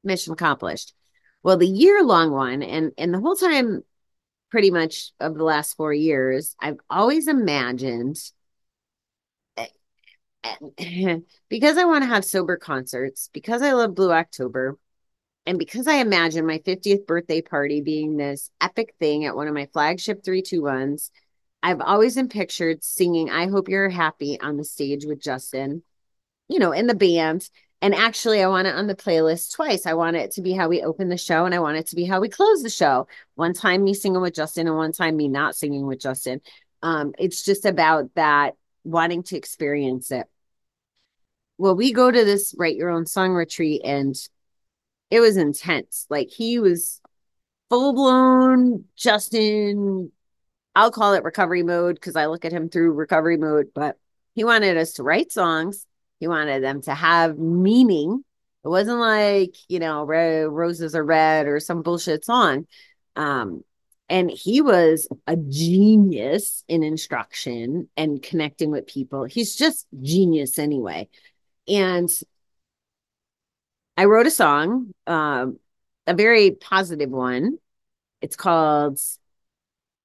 mission 0.03 0.33
accomplished. 0.33 0.95
Well, 1.43 1.57
the 1.57 1.67
year 1.67 2.03
long 2.03 2.31
one, 2.33 2.63
and 2.63 2.93
and 2.99 3.13
the 3.13 3.21
whole 3.21 3.37
time, 3.37 3.83
pretty 4.51 4.71
much 4.71 5.13
of 5.21 5.37
the 5.37 5.45
last 5.45 5.77
four 5.77 5.93
years, 5.93 6.57
I've 6.61 6.79
always 6.91 7.29
imagined 7.29 8.19
because 11.49 11.79
I 11.79 11.85
want 11.85 12.03
to 12.05 12.09
have 12.09 12.25
sober 12.25 12.57
concerts, 12.57 13.31
because 13.33 13.63
I 13.63 13.73
love 13.73 13.95
Blue 13.95 14.13
October, 14.13 14.79
and 15.47 15.59
because 15.59 15.87
I 15.87 15.97
imagine 15.97 16.47
my 16.47 16.59
50th 16.59 17.07
birthday 17.07 17.43
party 17.43 17.81
being 17.81 18.17
this 18.17 18.51
epic 18.61 18.95
thing 18.99 19.25
at 19.25 19.37
one 19.37 19.49
of 19.49 19.55
my 19.55 19.67
flagship 19.73 20.23
321s, 20.23 21.11
I've 21.63 21.81
always 21.81 22.15
been 22.15 22.29
pictured 22.29 22.85
singing 22.85 23.31
I 23.31 23.47
Hope 23.49 23.69
You're 23.69 23.89
Happy 23.89 24.41
on 24.41 24.57
the 24.57 24.65
stage 24.65 25.05
with 25.05 25.23
Justin, 25.23 25.83
you 26.55 26.61
know, 26.61 26.73
in 26.73 26.87
the 26.87 26.95
band. 26.95 27.51
And 27.83 27.95
actually, 27.95 28.43
I 28.43 28.49
want 28.49 28.67
it 28.67 28.75
on 28.75 28.87
the 28.87 28.95
playlist 28.95 29.55
twice. 29.55 29.85
I 29.85 29.93
want 29.93 30.17
it 30.17 30.31
to 30.33 30.43
be 30.43 30.55
how 30.55 30.69
we 30.69 30.83
open 30.83 31.11
the 31.11 31.19
show, 31.19 31.45
and 31.45 31.55
I 31.55 31.59
want 31.59 31.77
it 31.77 31.89
to 31.89 31.97
be 31.97 32.07
how 32.07 32.19
we 32.19 32.31
close 32.31 32.63
the 32.63 32.71
show. 32.71 33.07
One 33.35 33.53
time, 33.53 33.85
me 33.85 33.93
singing 33.93 34.23
with 34.23 34.35
Justin, 34.35 34.67
and 34.69 34.77
one 34.77 34.93
time, 34.93 35.17
me 35.17 35.29
not 35.29 35.55
singing 35.55 35.87
with 35.87 36.01
Justin. 36.01 36.41
Um, 36.83 37.13
it's 37.19 37.45
just 37.45 37.67
about 37.67 38.15
that 38.15 38.55
wanting 38.85 39.23
to 39.25 39.37
experience 39.37 40.11
it 40.11 40.27
well, 41.59 41.77
we 41.77 41.93
go 41.93 42.11
to 42.11 42.25
this 42.25 42.55
write 42.59 42.77
your 42.77 42.91
own 42.91 43.07
song 43.07 43.33
retreat 43.33 43.83
and 43.85 44.15
it 45.11 45.21
was 45.21 45.37
intense. 45.37 46.07
Like 46.11 46.29
he 46.29 46.59
was 46.59 47.01
full 47.71 47.93
blown 47.93 48.85
Justin, 48.97 50.11
I'll 50.75 50.91
call 50.91 51.15
it 51.15 51.25
recovery 51.25 51.63
mode 51.63 51.95
because 51.97 52.17
I 52.17 52.27
look 52.27 52.45
at 52.45 52.53
him 52.53 52.69
through 52.69 52.93
recovery 52.93 53.37
mode, 53.37 53.69
but 53.75 53.97
he 54.35 54.45
wanted 54.45 54.77
us 54.77 54.95
to 54.95 55.05
write 55.05 55.31
songs. 55.31 55.87
He 56.21 56.29
wanted 56.29 56.63
them 56.63 56.81
to 56.83 56.95
have 56.95 57.39
meaning. 57.39 58.25
It 58.65 58.69
wasn't 58.69 58.99
like, 58.99 59.57
you 59.69 59.79
know, 59.79 60.05
roses 60.05 60.95
are 60.95 61.05
red 61.05 61.47
or 61.47 61.61
some 61.61 61.83
bullshit 61.83 62.25
song. 62.25 62.67
Um, 63.17 63.63
and 64.09 64.31
he 64.31 64.61
was 64.61 65.09
a 65.27 65.37
genius 65.37 66.63
in 66.69 66.83
instruction 66.83 67.89
and 67.97 68.23
connecting 68.23 68.71
with 68.71 68.87
people. 68.87 69.25
He's 69.25 69.57
just 69.57 69.87
genius 70.03 70.59
anyway. 70.59 71.09
And 71.67 72.11
I 73.97 74.05
wrote 74.07 74.27
a 74.27 74.31
song, 74.31 74.93
um, 75.07 75.59
a 76.07 76.15
very 76.15 76.51
positive 76.51 77.11
one. 77.11 77.59
It's 78.21 78.37
called 78.37 78.99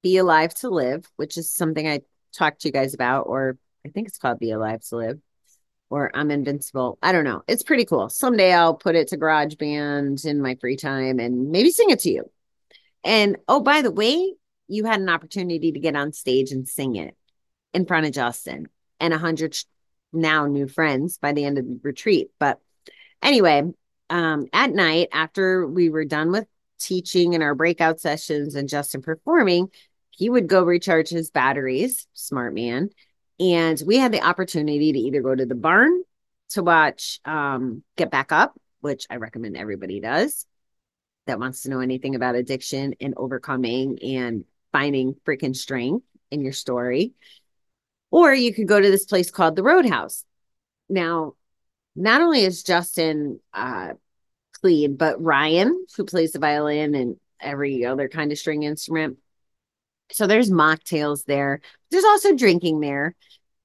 Be 0.04 0.18
Alive 0.18 0.54
to 0.56 0.70
Live, 0.70 1.06
which 1.16 1.38
is 1.38 1.52
something 1.52 1.88
I 1.88 2.02
talked 2.34 2.62
to 2.62 2.68
you 2.68 2.72
guys 2.72 2.94
about, 2.94 3.24
or 3.24 3.58
I 3.86 3.90
think 3.90 4.08
it's 4.08 4.18
called 4.18 4.40
Be 4.40 4.52
Alive 4.52 4.82
to 4.90 4.98
Live, 4.98 5.20
or 5.90 6.12
I'm 6.14 6.32
Invincible. 6.32 6.98
I 7.02 7.12
don't 7.12 7.24
know. 7.24 7.44
It's 7.48 7.64
pretty 7.64 7.86
cool. 7.86 8.10
Someday 8.10 8.54
I'll 8.54 8.76
put 8.76 8.96
it 8.96 9.10
to 9.10 9.18
Garage 9.18 9.56
GarageBand 9.56 10.26
in 10.26 10.42
my 10.42 10.56
free 10.56 10.76
time 10.76 11.20
and 11.20 11.50
maybe 11.50 11.72
sing 11.72 11.90
it 11.90 12.00
to 12.02 12.12
you. 12.12 12.32
And 13.04 13.38
oh, 13.48 13.62
by 13.62 13.82
the 13.82 13.92
way, 13.92 14.34
you 14.68 14.86
had 14.86 15.00
an 15.00 15.10
opportunity 15.10 15.72
to 15.72 15.80
get 15.80 15.96
on 15.96 16.14
stage 16.14 16.52
and 16.52 16.68
sing 16.68 16.96
it 16.96 17.16
in 17.74 17.86
front 17.86 18.06
of 18.06 18.12
Justin 18.12 18.68
and 19.00 19.14
a 19.14 19.18
hundred 19.18 19.58
now 20.14 20.46
new 20.46 20.68
friends 20.68 21.18
by 21.18 21.34
the 21.34 21.46
end 21.46 21.58
of 21.58 21.66
the 21.66 21.80
retreat. 21.84 22.30
But 22.40 22.60
anyway, 23.22 23.64
um, 24.10 24.48
at 24.54 24.72
night 24.72 25.10
after 25.12 25.66
we 25.68 25.90
were 25.90 26.06
done 26.06 26.32
with 26.32 26.48
teaching 26.80 27.34
and 27.34 27.44
our 27.44 27.56
breakout 27.56 28.00
sessions 28.00 28.56
and 28.56 28.70
Justin 28.70 29.02
performing, 29.02 29.70
he 30.12 30.30
would 30.30 30.48
go 30.48 30.64
recharge 30.64 31.10
his 31.10 31.32
batteries, 31.32 32.08
smart 32.14 32.54
man. 32.54 32.90
And 33.40 33.82
we 33.86 33.98
had 33.98 34.12
the 34.12 34.22
opportunity 34.22 34.94
to 34.94 35.00
either 35.00 35.22
go 35.22 35.34
to 35.34 35.46
the 35.46 35.56
barn 35.56 36.04
to 36.50 36.64
watch 36.64 37.20
um, 37.26 37.84
Get 37.96 38.12
Back 38.12 38.32
Up, 38.32 38.60
which 38.82 39.06
I 39.10 39.16
recommend 39.16 39.56
everybody 39.56 40.00
does 40.00 40.46
that 41.26 41.40
wants 41.40 41.62
to 41.62 41.70
know 41.70 41.80
anything 41.80 42.16
about 42.16 42.36
addiction 42.36 42.96
and 43.00 43.14
overcoming 43.16 44.00
and 44.02 44.46
finding 44.72 45.16
freaking 45.26 45.56
strength 45.56 46.06
in 46.32 46.42
your 46.42 46.54
story. 46.54 47.14
Or 48.12 48.34
you 48.34 48.54
could 48.54 48.68
go 48.68 48.80
to 48.80 48.90
this 48.90 49.06
place 49.06 49.30
called 49.30 49.56
the 49.56 49.64
Roadhouse. 49.64 50.26
Now, 50.90 51.34
not 51.96 52.22
only 52.22 52.44
is 52.44 52.64
Justin 52.64 53.40
uh, 53.54 53.94
clean, 54.54 54.96
but 54.96 55.22
Ryan, 55.24 55.86
who 55.96 56.06
plays 56.06 56.32
the 56.32 56.40
violin 56.40 56.96
and 56.96 57.18
every 57.40 57.86
other 57.86 58.10
kind 58.10 58.32
of 58.32 58.40
string 58.40 58.64
instrument. 58.64 59.18
So 60.12 60.28
there's 60.28 60.50
mocktails 60.50 61.26
there. 61.26 61.62
There's 61.92 62.04
also 62.04 62.36
drinking 62.36 62.80
there. 62.80 63.16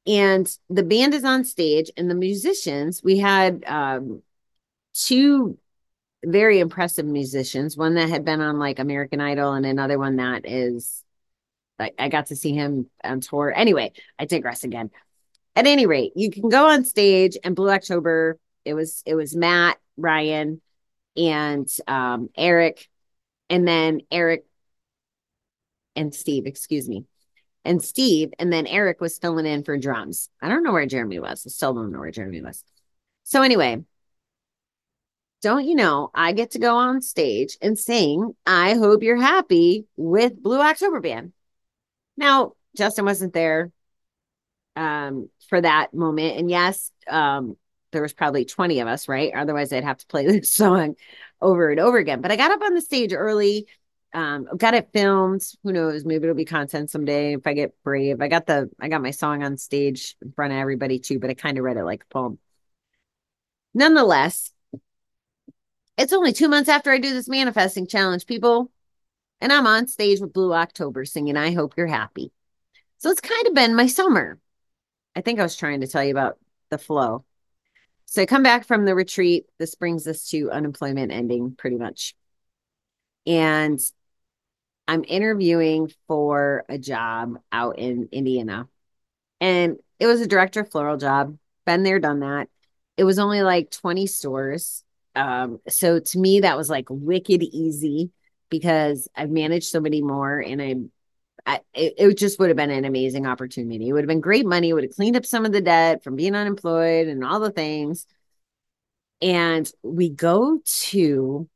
And 0.06 0.50
the 0.68 0.82
band 0.82 1.14
is 1.14 1.24
on 1.24 1.44
stage, 1.44 1.90
and 1.96 2.10
the 2.10 2.14
musicians, 2.14 3.02
we 3.02 3.18
had 3.18 3.64
um, 3.66 4.22
two 4.92 5.56
very 6.22 6.58
impressive 6.58 7.06
musicians, 7.06 7.76
one 7.76 7.94
that 7.94 8.10
had 8.10 8.24
been 8.24 8.42
on 8.42 8.58
like 8.58 8.78
American 8.78 9.20
Idol, 9.20 9.54
and 9.54 9.64
another 9.64 9.98
one 9.98 10.16
that 10.16 10.42
is 10.44 11.04
I, 11.78 11.92
I 11.98 12.08
got 12.08 12.26
to 12.26 12.36
see 12.36 12.52
him 12.52 12.88
on 13.02 13.20
tour. 13.20 13.52
Anyway, 13.54 13.92
I 14.18 14.24
digress 14.26 14.64
again. 14.64 14.90
At 15.56 15.66
any 15.66 15.86
rate, 15.86 16.12
you 16.16 16.30
can 16.30 16.48
go 16.48 16.68
on 16.68 16.84
stage 16.84 17.36
and 17.44 17.54
Blue 17.54 17.70
October. 17.70 18.38
It 18.64 18.74
was 18.74 19.02
it 19.06 19.14
was 19.14 19.36
Matt, 19.36 19.78
Ryan, 19.96 20.60
and 21.16 21.68
um, 21.86 22.28
Eric, 22.36 22.88
and 23.48 23.66
then 23.66 24.00
Eric 24.10 24.44
and 25.96 26.14
Steve, 26.14 26.46
excuse 26.46 26.88
me. 26.88 27.04
And 27.64 27.82
Steve, 27.82 28.32
and 28.38 28.52
then 28.52 28.66
Eric 28.66 29.00
was 29.00 29.18
filling 29.18 29.46
in 29.46 29.64
for 29.64 29.78
drums. 29.78 30.28
I 30.42 30.48
don't 30.48 30.62
know 30.62 30.72
where 30.72 30.86
Jeremy 30.86 31.18
was. 31.18 31.44
I 31.46 31.50
still 31.50 31.72
don't 31.72 31.92
know 31.92 32.00
where 32.00 32.10
Jeremy 32.10 32.42
was. 32.42 32.62
So 33.24 33.42
anyway, 33.42 33.82
don't 35.40 35.66
you 35.66 35.74
know, 35.74 36.10
I 36.14 36.32
get 36.32 36.52
to 36.52 36.58
go 36.58 36.76
on 36.76 37.02
stage 37.02 37.58
and 37.60 37.78
sing 37.78 38.34
I 38.46 38.74
Hope 38.74 39.02
You're 39.02 39.20
Happy 39.20 39.86
with 39.96 40.42
Blue 40.42 40.60
October 40.60 41.00
Band. 41.00 41.32
Now, 42.16 42.52
Justin 42.76 43.04
wasn't 43.04 43.32
there 43.32 43.70
um, 44.76 45.28
for 45.48 45.60
that 45.60 45.94
moment. 45.94 46.38
And 46.38 46.50
yes, 46.50 46.90
um, 47.08 47.56
there 47.92 48.02
was 48.02 48.12
probably 48.12 48.44
20 48.44 48.80
of 48.80 48.88
us, 48.88 49.08
right? 49.08 49.32
Otherwise, 49.34 49.72
I'd 49.72 49.84
have 49.84 49.98
to 49.98 50.06
play 50.06 50.26
this 50.26 50.50
song 50.50 50.96
over 51.40 51.70
and 51.70 51.80
over 51.80 51.98
again. 51.98 52.20
But 52.20 52.32
I 52.32 52.36
got 52.36 52.50
up 52.50 52.62
on 52.62 52.74
the 52.74 52.80
stage 52.80 53.12
early. 53.12 53.66
Um, 54.14 54.46
I've 54.50 54.58
got 54.58 54.74
it 54.74 54.90
filmed. 54.92 55.42
Who 55.64 55.72
knows? 55.72 56.04
Maybe 56.04 56.24
it'll 56.24 56.36
be 56.36 56.44
content 56.44 56.88
someday 56.88 57.34
if 57.34 57.46
I 57.46 57.52
get 57.52 57.74
brave. 57.82 58.20
I 58.20 58.28
got 58.28 58.46
the 58.46 58.70
I 58.80 58.88
got 58.88 59.02
my 59.02 59.10
song 59.10 59.42
on 59.42 59.56
stage 59.56 60.16
in 60.22 60.32
front 60.32 60.52
of 60.52 60.58
everybody 60.58 61.00
too, 61.00 61.18
but 61.18 61.30
I 61.30 61.34
kind 61.34 61.58
of 61.58 61.64
read 61.64 61.76
it 61.76 61.84
like 61.84 62.04
a 62.04 62.12
poem. 62.14 62.38
Nonetheless, 63.74 64.52
it's 65.98 66.12
only 66.12 66.32
two 66.32 66.48
months 66.48 66.68
after 66.68 66.92
I 66.92 66.98
do 66.98 67.12
this 67.12 67.28
manifesting 67.28 67.86
challenge, 67.88 68.26
people 68.26 68.70
and 69.40 69.52
I'm 69.52 69.66
on 69.66 69.86
stage 69.86 70.20
with 70.20 70.32
Blue 70.32 70.54
October 70.54 71.04
singing 71.04 71.36
I 71.36 71.52
Hope 71.52 71.74
You're 71.76 71.86
Happy. 71.86 72.32
So 72.96 73.10
it's 73.10 73.20
kind 73.20 73.46
of 73.46 73.54
been 73.54 73.74
my 73.74 73.86
summer. 73.86 74.38
I 75.14 75.20
think 75.20 75.38
I 75.38 75.42
was 75.42 75.54
trying 75.54 75.82
to 75.82 75.86
tell 75.86 76.02
you 76.02 76.12
about 76.12 76.38
the 76.70 76.78
flow. 76.78 77.26
So 78.06 78.22
I 78.22 78.26
come 78.26 78.42
back 78.42 78.66
from 78.66 78.86
the 78.86 78.94
retreat. 78.94 79.44
This 79.58 79.74
brings 79.74 80.06
us 80.06 80.28
to 80.30 80.50
unemployment 80.50 81.12
ending 81.12 81.54
pretty 81.56 81.76
much. 81.76 82.14
And 83.26 83.78
I'm 84.86 85.04
interviewing 85.06 85.90
for 86.06 86.64
a 86.68 86.78
job 86.78 87.38
out 87.50 87.78
in 87.78 88.08
Indiana. 88.12 88.68
And 89.40 89.78
it 89.98 90.06
was 90.06 90.20
a 90.20 90.26
director 90.26 90.64
floral 90.64 90.96
job. 90.96 91.38
Been 91.64 91.82
there, 91.82 91.98
done 91.98 92.20
that. 92.20 92.48
It 92.96 93.04
was 93.04 93.18
only 93.18 93.42
like 93.42 93.70
20 93.70 94.06
stores. 94.06 94.84
Um, 95.16 95.60
so 95.68 96.00
to 96.00 96.18
me, 96.18 96.40
that 96.40 96.56
was 96.56 96.68
like 96.68 96.86
wicked 96.88 97.42
easy 97.42 98.10
because 98.50 99.08
I've 99.16 99.30
managed 99.30 99.68
so 99.68 99.80
many 99.80 100.02
more 100.02 100.38
and 100.38 100.60
I'm 100.60 100.92
I, 101.46 101.60
it, 101.74 101.94
it 101.98 102.18
just 102.18 102.38
would 102.38 102.48
have 102.48 102.56
been 102.56 102.70
an 102.70 102.84
amazing 102.84 103.26
opportunity. 103.26 103.88
It 103.88 103.92
would 103.92 104.02
have 104.02 104.08
been 104.08 104.20
great 104.20 104.46
money. 104.46 104.70
It 104.70 104.72
would 104.72 104.84
have 104.84 104.94
cleaned 104.94 105.16
up 105.16 105.26
some 105.26 105.44
of 105.44 105.52
the 105.52 105.60
debt 105.60 106.02
from 106.02 106.16
being 106.16 106.34
unemployed 106.34 107.06
and 107.06 107.24
all 107.24 107.40
the 107.40 107.50
things. 107.50 108.06
And 109.20 109.70
we 109.82 110.08
go 110.08 110.60
to 110.64 111.48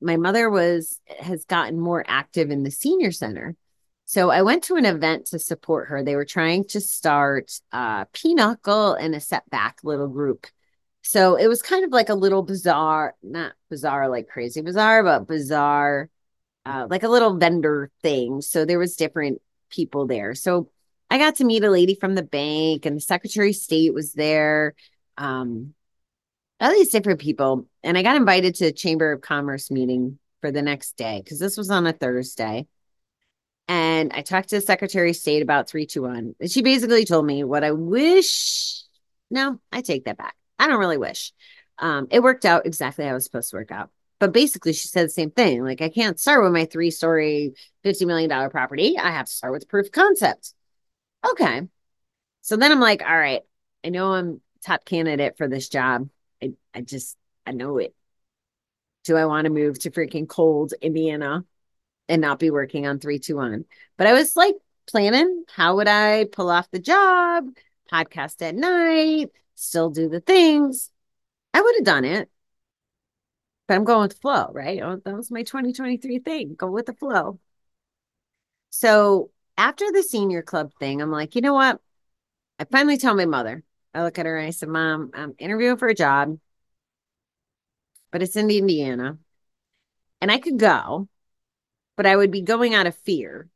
my 0.00 0.16
mother 0.16 0.50
was 0.50 1.00
has 1.18 1.44
gotten 1.44 1.78
more 1.78 2.04
active 2.06 2.50
in 2.50 2.62
the 2.62 2.70
senior 2.70 3.12
center. 3.12 3.56
So 4.04 4.30
I 4.30 4.42
went 4.42 4.64
to 4.64 4.76
an 4.76 4.84
event 4.84 5.26
to 5.28 5.38
support 5.38 5.88
her. 5.88 6.02
They 6.02 6.14
were 6.14 6.24
trying 6.24 6.64
to 6.68 6.80
start 6.80 7.52
a 7.72 8.06
pinochle 8.12 8.94
and 8.94 9.14
a 9.14 9.20
setback 9.20 9.78
little 9.82 10.08
group 10.08 10.46
so 11.06 11.36
it 11.36 11.46
was 11.46 11.62
kind 11.62 11.84
of 11.84 11.92
like 11.92 12.08
a 12.08 12.14
little 12.14 12.42
bizarre, 12.42 13.14
not 13.22 13.52
bizarre 13.70 14.08
like 14.08 14.28
crazy 14.28 14.60
bizarre, 14.60 15.04
but 15.04 15.28
bizarre, 15.28 16.10
uh, 16.64 16.88
like 16.90 17.04
a 17.04 17.08
little 17.08 17.36
vendor 17.36 17.92
thing. 18.02 18.40
So 18.40 18.64
there 18.64 18.80
was 18.80 18.96
different 18.96 19.40
people 19.70 20.08
there. 20.08 20.34
So 20.34 20.68
I 21.08 21.18
got 21.18 21.36
to 21.36 21.44
meet 21.44 21.62
a 21.62 21.70
lady 21.70 21.94
from 21.94 22.16
the 22.16 22.24
bank, 22.24 22.86
and 22.86 22.96
the 22.96 23.00
Secretary 23.00 23.50
of 23.50 23.56
State 23.56 23.94
was 23.94 24.14
there. 24.14 24.74
Um, 25.16 25.74
all 26.60 26.70
these 26.70 26.90
different 26.90 27.20
people, 27.20 27.66
and 27.82 27.98
I 27.98 28.02
got 28.02 28.16
invited 28.16 28.54
to 28.56 28.66
a 28.66 28.72
Chamber 28.72 29.12
of 29.12 29.20
Commerce 29.20 29.70
meeting 29.70 30.18
for 30.40 30.50
the 30.50 30.62
next 30.62 30.96
day 30.96 31.20
because 31.22 31.38
this 31.38 31.56
was 31.56 31.70
on 31.70 31.86
a 31.86 31.92
Thursday. 31.92 32.66
And 33.68 34.12
I 34.12 34.22
talked 34.22 34.50
to 34.50 34.56
the 34.56 34.60
Secretary 34.60 35.10
of 35.10 35.16
State 35.16 35.42
about 35.42 35.68
321. 35.68 36.36
And 36.38 36.50
she 36.50 36.62
basically 36.62 37.04
told 37.04 37.26
me 37.26 37.42
what 37.42 37.64
I 37.64 37.72
wish. 37.72 38.82
No, 39.30 39.60
I 39.72 39.80
take 39.80 40.04
that 40.04 40.16
back. 40.16 40.36
I 40.58 40.68
don't 40.68 40.78
really 40.78 40.98
wish. 40.98 41.32
Um, 41.78 42.06
it 42.10 42.22
worked 42.22 42.44
out 42.44 42.64
exactly 42.64 43.04
how 43.04 43.10
it 43.10 43.14
was 43.14 43.24
supposed 43.24 43.50
to 43.50 43.56
work 43.56 43.72
out. 43.72 43.90
But 44.18 44.32
basically, 44.32 44.72
she 44.72 44.88
said 44.88 45.06
the 45.06 45.10
same 45.10 45.30
thing. 45.30 45.62
Like, 45.62 45.82
I 45.82 45.90
can't 45.90 46.18
start 46.18 46.42
with 46.42 46.52
my 46.52 46.64
three 46.64 46.90
story, 46.90 47.54
$50 47.84 48.06
million 48.06 48.50
property. 48.50 48.96
I 48.98 49.10
have 49.10 49.26
to 49.26 49.32
start 49.32 49.52
with 49.52 49.68
proof 49.68 49.86
of 49.86 49.92
concept. 49.92 50.54
Okay. 51.28 51.62
So 52.40 52.56
then 52.56 52.72
I'm 52.72 52.80
like, 52.80 53.02
all 53.02 53.18
right, 53.18 53.42
I 53.84 53.90
know 53.90 54.12
I'm 54.12 54.40
top 54.64 54.84
candidate 54.84 55.36
for 55.36 55.48
this 55.48 55.68
job. 55.68 56.08
I, 56.42 56.52
I 56.74 56.80
just, 56.80 57.16
I 57.46 57.52
know 57.52 57.78
it. 57.78 57.94
Do 59.04 59.16
I 59.16 59.26
want 59.26 59.44
to 59.44 59.52
move 59.52 59.78
to 59.80 59.90
freaking 59.90 60.28
cold 60.28 60.74
Indiana 60.80 61.44
and 62.08 62.20
not 62.20 62.38
be 62.38 62.50
working 62.50 62.86
on 62.86 62.98
321? 62.98 63.64
But 63.96 64.06
I 64.06 64.12
was 64.12 64.36
like 64.36 64.56
planning, 64.88 65.44
how 65.54 65.76
would 65.76 65.88
I 65.88 66.24
pull 66.24 66.50
off 66.50 66.70
the 66.70 66.78
job, 66.78 67.48
podcast 67.92 68.42
at 68.42 68.54
night, 68.54 69.30
still 69.54 69.90
do 69.90 70.08
the 70.08 70.20
things? 70.20 70.90
I 71.54 71.60
would 71.60 71.76
have 71.76 71.84
done 71.84 72.04
it. 72.04 72.30
But 73.68 73.74
I'm 73.74 73.84
going 73.84 74.02
with 74.02 74.20
flow, 74.20 74.50
right? 74.52 74.80
Oh, 74.82 75.00
that 75.04 75.16
was 75.16 75.30
my 75.30 75.42
2023 75.42 76.20
thing. 76.20 76.54
Go 76.54 76.70
with 76.70 76.86
the 76.86 76.94
flow. 76.94 77.40
So 78.70 79.30
after 79.56 79.90
the 79.90 80.02
senior 80.02 80.42
club 80.42 80.72
thing, 80.78 81.00
I'm 81.00 81.10
like, 81.10 81.34
you 81.34 81.40
know 81.40 81.54
what? 81.54 81.80
I 82.58 82.64
finally 82.64 82.98
tell 82.98 83.14
my 83.14 83.26
mother. 83.26 83.64
I 83.96 84.02
look 84.02 84.18
at 84.18 84.26
her 84.26 84.36
and 84.36 84.46
I 84.46 84.50
said, 84.50 84.68
Mom, 84.68 85.10
I'm 85.14 85.34
interviewing 85.38 85.78
for 85.78 85.88
a 85.88 85.94
job, 85.94 86.38
but 88.12 88.22
it's 88.22 88.36
in 88.36 88.50
Indiana. 88.50 89.16
And 90.20 90.30
I 90.30 90.38
could 90.38 90.58
go, 90.58 91.08
but 91.96 92.04
I 92.04 92.14
would 92.14 92.30
be 92.30 92.42
going 92.42 92.74
out 92.74 92.86
of 92.86 92.94
fear. 92.94 93.48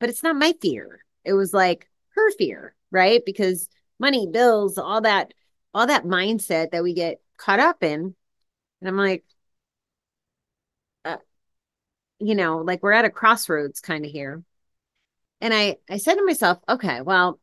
But 0.00 0.08
it's 0.08 0.22
not 0.22 0.36
my 0.36 0.54
fear. 0.62 1.04
It 1.22 1.34
was 1.34 1.52
like 1.52 1.86
her 2.14 2.30
fear, 2.32 2.74
right? 2.90 3.22
Because 3.26 3.68
money, 3.98 4.26
bills, 4.26 4.78
all 4.78 5.02
that, 5.02 5.34
all 5.74 5.86
that 5.86 6.04
mindset 6.04 6.70
that 6.70 6.82
we 6.82 6.94
get 6.94 7.20
caught 7.36 7.60
up 7.60 7.82
in. 7.82 8.14
And 8.80 8.88
I'm 8.88 8.96
like, 8.96 9.22
uh, 11.04 11.18
you 12.20 12.34
know, 12.34 12.58
like 12.58 12.82
we're 12.82 12.92
at 12.92 13.04
a 13.04 13.10
crossroads 13.10 13.80
kind 13.80 14.06
of 14.06 14.10
here. 14.10 14.42
And 15.42 15.52
I, 15.52 15.76
I 15.90 15.98
said 15.98 16.14
to 16.14 16.24
myself, 16.24 16.58
okay, 16.66 17.02
well, 17.02 17.38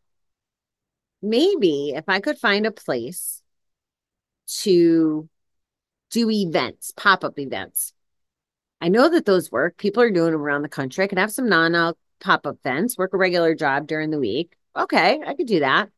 maybe 1.26 1.94
if 1.96 2.06
I 2.08 2.20
could 2.20 2.38
find 2.38 2.66
a 2.66 2.72
place 2.72 3.42
to 4.62 5.28
do 6.12 6.30
events, 6.30 6.94
pop 6.96 7.24
up 7.24 7.40
events. 7.40 7.94
I 8.80 8.90
know 8.90 9.10
that 9.10 9.26
those 9.26 9.52
work. 9.52 9.78
People 9.78 10.04
are 10.04 10.12
doing 10.12 10.32
them 10.32 10.42
around 10.42 10.62
the 10.62 10.70
country. 10.70 11.04
I 11.04 11.08
could 11.08 11.18
have 11.18 11.32
some 11.32 11.50
non 11.50 11.96
pop 12.20 12.46
up 12.46 12.58
events, 12.64 12.98
work 12.98 13.14
a 13.14 13.18
regular 13.18 13.56
job 13.56 13.88
during 13.88 14.12
the 14.12 14.20
week. 14.20 14.56
Okay, 14.76 15.22
I 15.26 15.34
could 15.34 15.48
do 15.48 15.62
that. 15.62 15.90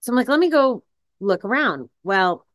So 0.00 0.12
I'm 0.12 0.16
like, 0.16 0.28
let 0.28 0.40
me 0.40 0.50
go 0.50 0.82
look 1.20 1.44
around. 1.44 1.88
Well, 2.02 2.46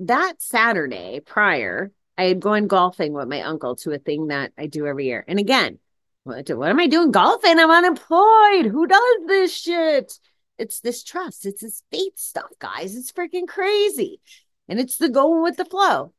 that 0.00 0.34
Saturday 0.38 1.20
prior, 1.20 1.92
I 2.18 2.24
had 2.24 2.40
gone 2.40 2.66
golfing 2.66 3.12
with 3.12 3.28
my 3.28 3.42
uncle 3.42 3.76
to 3.76 3.92
a 3.92 3.98
thing 3.98 4.28
that 4.28 4.52
I 4.56 4.66
do 4.66 4.86
every 4.86 5.06
year. 5.06 5.24
And 5.26 5.38
again, 5.38 5.78
what, 6.24 6.48
what 6.50 6.70
am 6.70 6.80
I 6.80 6.86
doing 6.86 7.10
golfing? 7.10 7.58
I'm 7.58 7.70
unemployed. 7.70 8.66
Who 8.66 8.86
does 8.86 9.16
this 9.26 9.56
shit? 9.56 10.18
It's 10.58 10.80
this 10.80 11.04
trust. 11.04 11.46
It's 11.46 11.62
this 11.62 11.82
faith 11.90 12.18
stuff, 12.18 12.50
guys. 12.58 12.96
It's 12.96 13.12
freaking 13.12 13.46
crazy. 13.46 14.20
And 14.68 14.80
it's 14.80 14.98
the 14.98 15.08
going 15.08 15.42
with 15.42 15.56
the 15.56 15.64
flow. 15.64 16.12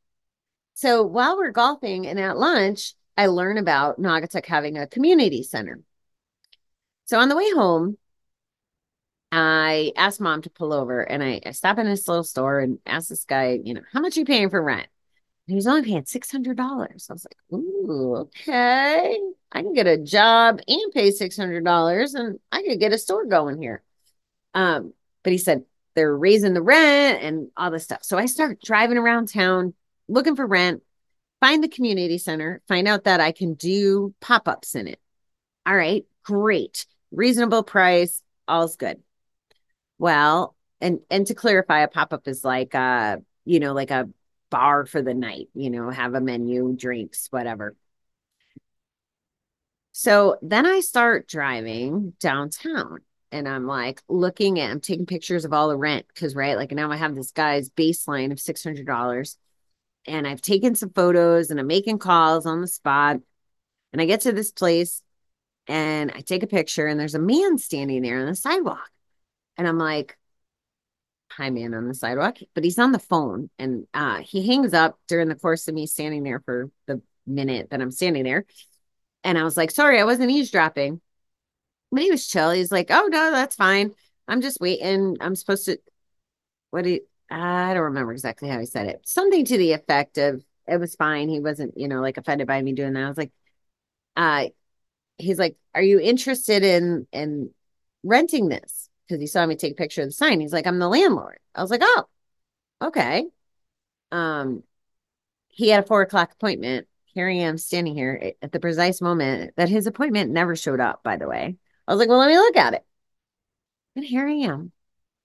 So 0.73 1.03
while 1.03 1.37
we're 1.37 1.51
golfing 1.51 2.05
and 2.05 2.19
at 2.19 2.37
lunch, 2.37 2.93
I 3.17 3.27
learn 3.27 3.57
about 3.57 3.99
Naugatuck 3.99 4.45
having 4.45 4.77
a 4.77 4.87
community 4.87 5.41
center. 5.41 5.81
So 7.05 7.17
on 7.19 7.29
the 7.29 7.35
way 7.35 7.49
home, 7.51 7.97
I 9.31 9.91
asked 9.95 10.21
mom 10.21 10.41
to 10.43 10.49
pull 10.49 10.71
over 10.71 11.01
and 11.01 11.23
I, 11.23 11.41
I 11.45 11.51
stop 11.51 11.79
in 11.79 11.85
this 11.85 12.07
little 12.07 12.23
store 12.23 12.59
and 12.59 12.79
ask 12.85 13.09
this 13.09 13.25
guy, 13.25 13.59
you 13.63 13.73
know, 13.73 13.81
how 13.91 13.99
much 13.99 14.15
are 14.15 14.21
you 14.21 14.25
paying 14.25 14.49
for 14.49 14.61
rent? 14.61 14.87
And 15.47 15.53
he 15.53 15.55
was 15.55 15.67
only 15.67 15.83
paying 15.83 16.03
$600. 16.03 16.59
I 16.59 17.13
was 17.13 17.25
like, 17.25 17.59
ooh, 17.59 18.15
okay. 18.17 19.17
I 19.51 19.61
can 19.61 19.73
get 19.73 19.87
a 19.87 19.97
job 19.97 20.59
and 20.67 20.91
pay 20.93 21.11
$600 21.11 22.13
and 22.13 22.39
I 22.51 22.61
could 22.63 22.79
get 22.79 22.93
a 22.93 22.97
store 22.97 23.25
going 23.25 23.61
here. 23.61 23.81
Um, 24.57 24.93
but 25.23 25.31
he 25.31 25.37
said 25.37 25.63
they're 25.93 26.17
raising 26.17 26.55
the 26.55 26.63
rent 26.63 27.21
and 27.21 27.49
all 27.55 27.69
this 27.69 27.83
stuff. 27.83 28.03
So 28.03 28.17
I 28.17 28.25
start 28.25 28.59
driving 28.59 28.97
around 28.97 29.27
town 29.27 29.75
looking 30.07 30.35
for 30.35 30.47
rent, 30.47 30.81
find 31.39 31.63
the 31.63 31.67
community 31.67 32.17
center, 32.17 32.61
find 32.67 32.87
out 32.87 33.03
that 33.03 33.21
I 33.21 33.31
can 33.31 33.53
do 33.53 34.15
pop 34.19 34.47
ups 34.47 34.73
in 34.73 34.87
it. 34.87 34.99
All 35.67 35.75
right, 35.75 36.05
great. 36.23 36.87
Reasonable 37.11 37.61
price, 37.61 38.23
all's 38.47 38.77
good. 38.77 38.99
Well, 39.99 40.55
and 40.81 40.99
and 41.11 41.27
to 41.27 41.35
clarify, 41.35 41.81
a 41.81 41.87
pop 41.87 42.11
up 42.11 42.27
is 42.27 42.43
like 42.43 42.73
uh, 42.73 43.17
you 43.45 43.59
know, 43.59 43.73
like 43.73 43.91
a 43.91 44.09
bar 44.49 44.87
for 44.87 45.03
the 45.03 45.13
night, 45.13 45.49
you 45.53 45.69
know, 45.69 45.91
have 45.91 46.15
a 46.15 46.21
menu, 46.21 46.75
drinks, 46.75 47.27
whatever. 47.29 47.75
So 49.91 50.37
then 50.41 50.65
I 50.65 50.79
start 50.79 51.27
driving 51.27 52.13
downtown 52.19 52.99
and 53.31 53.47
I'm 53.47 53.67
like 53.67 54.01
looking 54.07 54.59
at, 54.59 54.71
I'm 54.71 54.79
taking 54.79 55.05
pictures 55.05 55.45
of 55.45 55.53
all 55.53 55.69
the 55.69 55.77
rent 55.77 56.05
because, 56.07 56.35
right, 56.35 56.57
like 56.57 56.71
now 56.71 56.91
I 56.91 56.97
have 56.97 57.15
this 57.15 57.31
guy's 57.31 57.69
baseline 57.69 58.31
of 58.31 58.39
$600 58.39 59.37
and 60.05 60.27
I've 60.27 60.41
taken 60.41 60.75
some 60.75 60.91
photos 60.91 61.51
and 61.51 61.59
I'm 61.59 61.67
making 61.67 61.99
calls 61.99 62.45
on 62.45 62.61
the 62.61 62.67
spot. 62.67 63.17
And 63.93 64.01
I 64.01 64.05
get 64.05 64.21
to 64.21 64.31
this 64.31 64.51
place 64.51 65.01
and 65.67 66.11
I 66.15 66.21
take 66.21 66.43
a 66.43 66.47
picture 66.47 66.87
and 66.87 66.99
there's 66.99 67.15
a 67.15 67.19
man 67.19 67.57
standing 67.57 68.01
there 68.01 68.19
on 68.19 68.27
the 68.27 68.35
sidewalk. 68.35 68.89
And 69.57 69.67
I'm 69.67 69.77
like, 69.77 70.17
hi 71.31 71.49
man 71.49 71.73
on 71.73 71.87
the 71.87 71.93
sidewalk, 71.93 72.37
but 72.53 72.63
he's 72.63 72.79
on 72.79 72.91
the 72.91 72.99
phone 72.99 73.49
and 73.59 73.85
uh, 73.93 74.17
he 74.19 74.47
hangs 74.47 74.73
up 74.73 74.97
during 75.07 75.27
the 75.27 75.35
course 75.35 75.67
of 75.67 75.75
me 75.75 75.85
standing 75.85 76.23
there 76.23 76.39
for 76.39 76.69
the 76.87 77.01
minute 77.25 77.69
that 77.69 77.81
I'm 77.81 77.91
standing 77.91 78.23
there. 78.23 78.45
And 79.23 79.37
I 79.37 79.43
was 79.43 79.57
like, 79.57 79.71
sorry, 79.71 79.99
I 79.99 80.05
wasn't 80.05 80.31
eavesdropping. 80.31 81.01
But 81.91 82.01
he 82.01 82.11
was 82.11 82.27
chill. 82.27 82.51
He's 82.51 82.71
like, 82.71 82.87
oh 82.91 83.07
no, 83.07 83.31
that's 83.31 83.55
fine. 83.55 83.93
I'm 84.27 84.41
just 84.41 84.59
waiting. 84.59 85.17
I'm 85.21 85.35
supposed 85.35 85.65
to 85.65 85.79
what 86.71 86.83
do 86.83 86.91
you 86.91 87.01
I 87.29 87.73
don't 87.73 87.83
remember 87.83 88.13
exactly 88.13 88.47
how 88.49 88.59
he 88.59 88.65
said 88.65 88.87
it. 88.87 89.01
Something 89.05 89.43
to 89.45 89.57
the 89.57 89.73
effect 89.73 90.17
of 90.17 90.43
it 90.65 90.79
was 90.79 90.95
fine. 90.95 91.27
He 91.29 91.39
wasn't, 91.41 91.77
you 91.77 91.87
know, 91.87 91.99
like 92.01 92.17
offended 92.17 92.47
by 92.47 92.61
me 92.61 92.73
doing 92.73 92.93
that. 92.93 93.03
I 93.03 93.09
was 93.09 93.17
like, 93.17 93.31
uh, 94.15 94.47
he's 95.17 95.39
like, 95.39 95.57
Are 95.75 95.81
you 95.81 95.99
interested 95.99 96.63
in 96.63 97.07
in 97.11 97.51
renting 98.03 98.49
this? 98.49 98.89
Because 99.07 99.21
he 99.21 99.27
saw 99.27 99.45
me 99.45 99.55
take 99.55 99.73
a 99.73 99.75
picture 99.75 100.01
of 100.01 100.09
the 100.09 100.13
sign. 100.13 100.39
He's 100.39 100.53
like, 100.53 100.67
I'm 100.67 100.79
the 100.79 100.89
landlord. 100.89 101.39
I 101.55 101.61
was 101.61 101.71
like, 101.71 101.81
Oh, 101.83 102.05
okay. 102.81 103.25
Um, 104.11 104.63
he 105.49 105.69
had 105.69 105.83
a 105.83 105.87
four 105.87 106.01
o'clock 106.01 106.33
appointment. 106.33 106.87
Here 107.05 107.29
I 107.29 107.33
am 107.33 107.57
standing 107.57 107.95
here 107.95 108.33
at 108.41 108.51
the 108.51 108.59
precise 108.59 109.01
moment 109.01 109.53
that 109.57 109.69
his 109.69 109.87
appointment 109.87 110.31
never 110.31 110.55
showed 110.55 110.79
up, 110.79 111.03
by 111.03 111.17
the 111.17 111.27
way. 111.27 111.57
I 111.87 111.93
was 111.93 111.99
like, 111.99 112.09
Well, 112.09 112.19
let 112.19 112.29
me 112.29 112.37
look 112.37 112.57
at 112.57 112.73
it. 112.73 112.85
And 113.95 114.05
here 114.05 114.27
I 114.27 114.33
am 114.33 114.71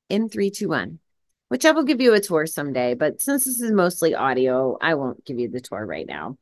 in 0.09 0.29
321, 0.29 0.98
which 1.48 1.64
I 1.64 1.72
will 1.72 1.85
give 1.85 2.01
you 2.01 2.14
a 2.14 2.20
tour 2.20 2.46
someday. 2.46 2.94
But 2.94 3.20
since 3.20 3.44
this 3.44 3.61
is 3.61 3.72
mostly 3.72 4.14
audio, 4.14 4.79
I 4.81 4.94
won't 4.94 5.25
give 5.25 5.38
you 5.38 5.48
the 5.48 5.61
tour 5.61 5.85
right 5.85 6.07
now. 6.07 6.38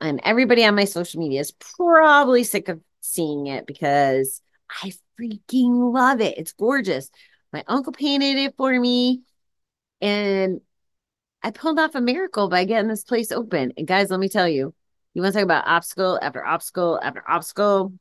And 0.00 0.20
everybody 0.24 0.64
on 0.64 0.74
my 0.74 0.84
social 0.84 1.20
media 1.20 1.40
is 1.40 1.52
probably 1.52 2.44
sick 2.44 2.68
of 2.68 2.80
seeing 3.00 3.46
it 3.46 3.66
because 3.66 4.42
I 4.82 4.92
freaking 5.20 5.92
love 5.92 6.20
it. 6.20 6.38
It's 6.38 6.52
gorgeous. 6.52 7.10
My 7.52 7.64
uncle 7.68 7.92
painted 7.92 8.36
it 8.36 8.56
for 8.56 8.78
me. 8.78 9.22
And 10.00 10.60
I 11.42 11.50
pulled 11.50 11.78
off 11.78 11.94
a 11.94 12.00
miracle 12.00 12.48
by 12.48 12.64
getting 12.64 12.88
this 12.88 13.04
place 13.04 13.30
open. 13.30 13.72
And 13.76 13.86
guys, 13.86 14.10
let 14.10 14.20
me 14.20 14.28
tell 14.28 14.48
you, 14.48 14.74
you 15.14 15.22
want 15.22 15.34
to 15.34 15.40
talk 15.40 15.44
about 15.44 15.66
obstacle 15.66 16.18
after 16.22 16.44
obstacle 16.44 16.98
after 17.02 17.22
obstacle? 17.28 17.92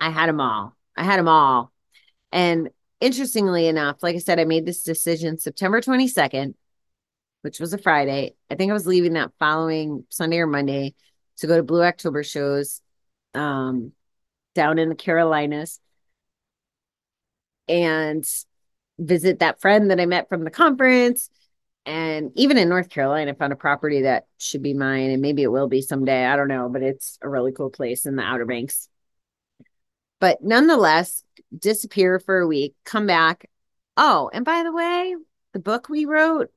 I 0.00 0.10
had 0.10 0.28
them 0.28 0.40
all. 0.40 0.76
I 0.96 1.04
had 1.04 1.18
them 1.18 1.28
all. 1.28 1.72
And 2.32 2.70
interestingly 3.00 3.66
enough, 3.66 4.02
like 4.02 4.16
I 4.16 4.20
said, 4.20 4.38
I 4.38 4.44
made 4.44 4.66
this 4.66 4.82
decision 4.82 5.38
September 5.38 5.80
22nd, 5.80 6.54
which 7.42 7.60
was 7.60 7.72
a 7.72 7.78
Friday. 7.78 8.34
I 8.50 8.54
think 8.54 8.70
I 8.70 8.74
was 8.74 8.86
leaving 8.86 9.14
that 9.14 9.32
following 9.38 10.04
Sunday 10.08 10.38
or 10.38 10.46
Monday 10.46 10.94
to 11.38 11.46
go 11.46 11.56
to 11.56 11.62
Blue 11.62 11.82
October 11.82 12.22
shows 12.22 12.80
um, 13.34 13.92
down 14.54 14.78
in 14.78 14.88
the 14.88 14.94
Carolinas 14.94 15.80
and 17.68 18.24
visit 18.98 19.40
that 19.40 19.60
friend 19.60 19.90
that 19.90 20.00
I 20.00 20.06
met 20.06 20.28
from 20.28 20.44
the 20.44 20.50
conference. 20.50 21.28
And 21.84 22.32
even 22.34 22.58
in 22.58 22.68
North 22.68 22.88
Carolina, 22.88 23.30
I 23.30 23.34
found 23.34 23.52
a 23.52 23.56
property 23.56 24.02
that 24.02 24.26
should 24.38 24.62
be 24.62 24.74
mine, 24.74 25.10
and 25.10 25.22
maybe 25.22 25.42
it 25.42 25.52
will 25.52 25.68
be 25.68 25.82
someday. 25.82 26.26
I 26.26 26.34
don't 26.34 26.48
know, 26.48 26.68
but 26.68 26.82
it's 26.82 27.18
a 27.22 27.28
really 27.28 27.52
cool 27.52 27.70
place 27.70 28.06
in 28.06 28.16
the 28.16 28.22
Outer 28.22 28.46
Banks. 28.46 28.88
But 30.20 30.42
nonetheless, 30.42 31.24
disappear 31.56 32.18
for 32.18 32.38
a 32.38 32.46
week, 32.46 32.74
come 32.84 33.06
back. 33.06 33.48
Oh, 33.96 34.30
and 34.32 34.44
by 34.44 34.62
the 34.62 34.72
way, 34.72 35.14
the 35.52 35.58
book 35.58 35.88
we 35.88 36.04
wrote, 36.04 36.50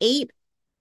eight 0.00 0.30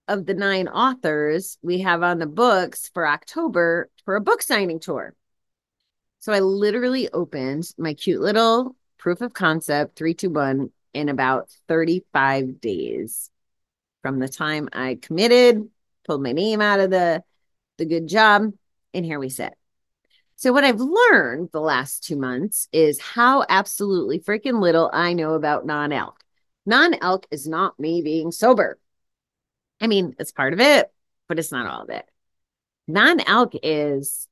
of 0.08 0.26
the 0.26 0.34
nine 0.34 0.68
authors 0.68 1.58
we 1.62 1.80
have 1.80 2.04
on 2.04 2.20
the 2.20 2.26
books 2.28 2.90
for 2.94 3.08
October 3.08 3.90
for 4.06 4.16
a 4.16 4.22
book 4.22 4.42
signing 4.42 4.80
tour. 4.80 5.16
So 6.20 6.34
I 6.34 6.40
literally 6.40 7.10
opened 7.12 7.72
my 7.78 7.94
cute 7.94 8.22
little 8.22 8.76
proof 8.98 9.22
of 9.22 9.34
concept 9.34 9.98
321 9.98 10.70
in 10.94 11.10
about 11.10 11.50
35 11.68 12.62
days. 12.62 13.30
from 14.02 14.20
the 14.20 14.28
time 14.28 14.68
I 14.74 14.98
committed, 15.02 15.70
pulled 16.06 16.24
my 16.24 16.32
name 16.32 16.62
out 16.62 16.80
of 16.80 16.90
the 16.90 17.24
the 17.78 17.86
good 17.86 18.08
job, 18.08 18.52
and 18.94 19.06
here 19.06 19.20
we 19.20 19.30
sit. 19.30 19.54
So 20.42 20.52
what 20.52 20.64
I've 20.64 20.80
learned 20.80 21.50
the 21.52 21.62
last 21.62 22.04
2 22.04 22.16
months 22.16 22.68
is 22.72 23.00
how 23.00 23.46
absolutely 23.48 24.20
freaking 24.20 24.60
little 24.60 24.90
I 24.92 25.14
know 25.14 25.36
about 25.36 25.68
non-alc. 25.68 26.20
Non-alc 26.66 27.28
is 27.30 27.46
not 27.48 27.80
me 27.80 28.02
being 28.02 28.32
sober. 28.32 28.80
I 29.80 29.86
mean, 29.86 30.16
it's 30.18 30.32
part 30.32 30.54
of 30.54 30.60
it, 30.60 30.92
but 31.30 31.38
it's 31.38 31.52
not 31.52 31.68
all 31.68 31.84
of 31.84 31.92
it. 31.92 32.10
Non-alc 32.88 33.54
is 33.62 34.28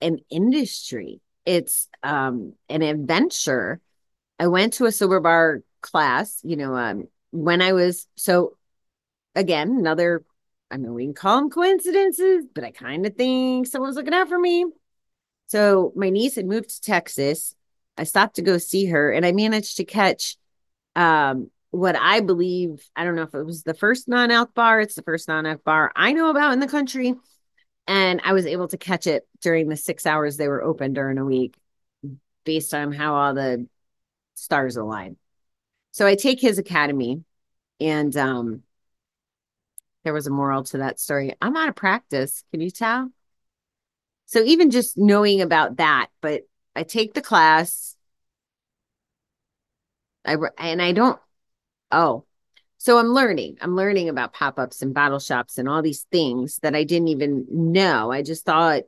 an 0.00 0.18
industry. 0.30 1.20
It's 1.44 1.88
um 2.04 2.54
an 2.68 2.82
adventure. 2.82 3.80
I 4.38 4.48
went 4.48 4.74
to 4.74 4.86
a 4.86 4.92
sober 4.92 5.18
bar 5.20 5.62
class, 5.80 6.40
you 6.44 6.56
know, 6.56 6.76
um 6.76 7.08
when 7.32 7.62
I 7.62 7.72
was 7.72 8.06
so 8.16 8.56
again, 9.34 9.76
another 9.78 10.24
I 10.70 10.78
mean, 10.78 10.94
we 10.94 11.04
can 11.04 11.14
call 11.14 11.38
them 11.38 11.50
coincidences, 11.50 12.46
but 12.54 12.64
I 12.64 12.72
kind 12.72 13.06
of 13.06 13.16
think 13.16 13.66
someone's 13.66 13.96
looking 13.96 14.14
out 14.14 14.28
for 14.28 14.38
me. 14.38 14.66
So 15.54 15.92
my 15.94 16.10
niece 16.10 16.34
had 16.34 16.46
moved 16.46 16.70
to 16.70 16.80
Texas. 16.80 17.54
I 17.96 18.02
stopped 18.02 18.34
to 18.36 18.42
go 18.42 18.58
see 18.58 18.86
her 18.86 19.12
and 19.12 19.24
I 19.24 19.30
managed 19.30 19.76
to 19.76 19.84
catch 19.84 20.36
um 20.96 21.48
what 21.70 21.94
I 21.94 22.18
believe, 22.18 22.84
I 22.96 23.04
don't 23.04 23.14
know 23.14 23.22
if 23.22 23.36
it 23.36 23.46
was 23.46 23.62
the 23.62 23.72
first 23.72 24.08
non-alc 24.08 24.52
bar, 24.52 24.80
it's 24.80 24.96
the 24.96 25.02
first 25.02 25.28
non-alc 25.28 25.62
bar 25.62 25.92
I 25.94 26.12
know 26.12 26.30
about 26.30 26.54
in 26.54 26.58
the 26.58 26.66
country. 26.66 27.14
And 27.86 28.20
I 28.24 28.32
was 28.32 28.46
able 28.46 28.66
to 28.68 28.76
catch 28.76 29.06
it 29.06 29.28
during 29.42 29.68
the 29.68 29.76
six 29.76 30.06
hours 30.06 30.36
they 30.36 30.48
were 30.48 30.64
open 30.64 30.92
during 30.92 31.18
a 31.18 31.24
week 31.24 31.56
based 32.42 32.74
on 32.74 32.90
how 32.90 33.14
all 33.14 33.32
the 33.32 33.68
stars 34.34 34.76
align. 34.76 35.16
So 35.92 36.04
I 36.04 36.16
take 36.16 36.40
his 36.40 36.58
academy 36.58 37.22
and 37.78 38.16
um 38.16 38.64
there 40.02 40.12
was 40.14 40.26
a 40.26 40.30
moral 40.30 40.64
to 40.64 40.78
that 40.78 40.98
story. 40.98 41.32
I'm 41.40 41.56
out 41.56 41.68
of 41.68 41.76
practice. 41.76 42.42
Can 42.50 42.60
you 42.60 42.72
tell? 42.72 43.12
So 44.26 44.42
even 44.42 44.70
just 44.70 44.96
knowing 44.96 45.40
about 45.40 45.76
that, 45.76 46.08
but 46.20 46.42
I 46.74 46.82
take 46.82 47.14
the 47.14 47.22
class. 47.22 47.96
I 50.24 50.36
and 50.58 50.80
I 50.82 50.92
don't. 50.92 51.20
Oh, 51.92 52.24
so 52.78 52.98
I'm 52.98 53.08
learning. 53.08 53.58
I'm 53.60 53.76
learning 53.76 54.08
about 54.08 54.34
pop 54.34 54.58
ups 54.58 54.82
and 54.82 54.94
bottle 54.94 55.20
shops 55.20 55.58
and 55.58 55.68
all 55.68 55.82
these 55.82 56.02
things 56.12 56.58
that 56.62 56.74
I 56.74 56.84
didn't 56.84 57.08
even 57.08 57.46
know. 57.50 58.12
I 58.12 58.22
just 58.22 58.44
thought. 58.44 58.84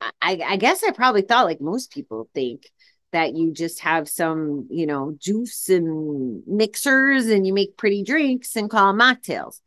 I, 0.00 0.40
I 0.44 0.56
guess 0.56 0.82
I 0.82 0.90
probably 0.92 1.22
thought 1.22 1.46
like 1.46 1.60
most 1.60 1.90
people 1.92 2.28
think 2.34 2.70
that 3.12 3.34
you 3.34 3.52
just 3.52 3.80
have 3.80 4.08
some, 4.08 4.66
you 4.70 4.86
know, 4.86 5.14
juice 5.18 5.68
and 5.68 6.42
mixers 6.46 7.26
and 7.26 7.46
you 7.46 7.52
make 7.54 7.76
pretty 7.76 8.02
drinks 8.02 8.54
and 8.56 8.70
call 8.70 8.92
them 8.92 9.00
mocktails. 9.00 9.60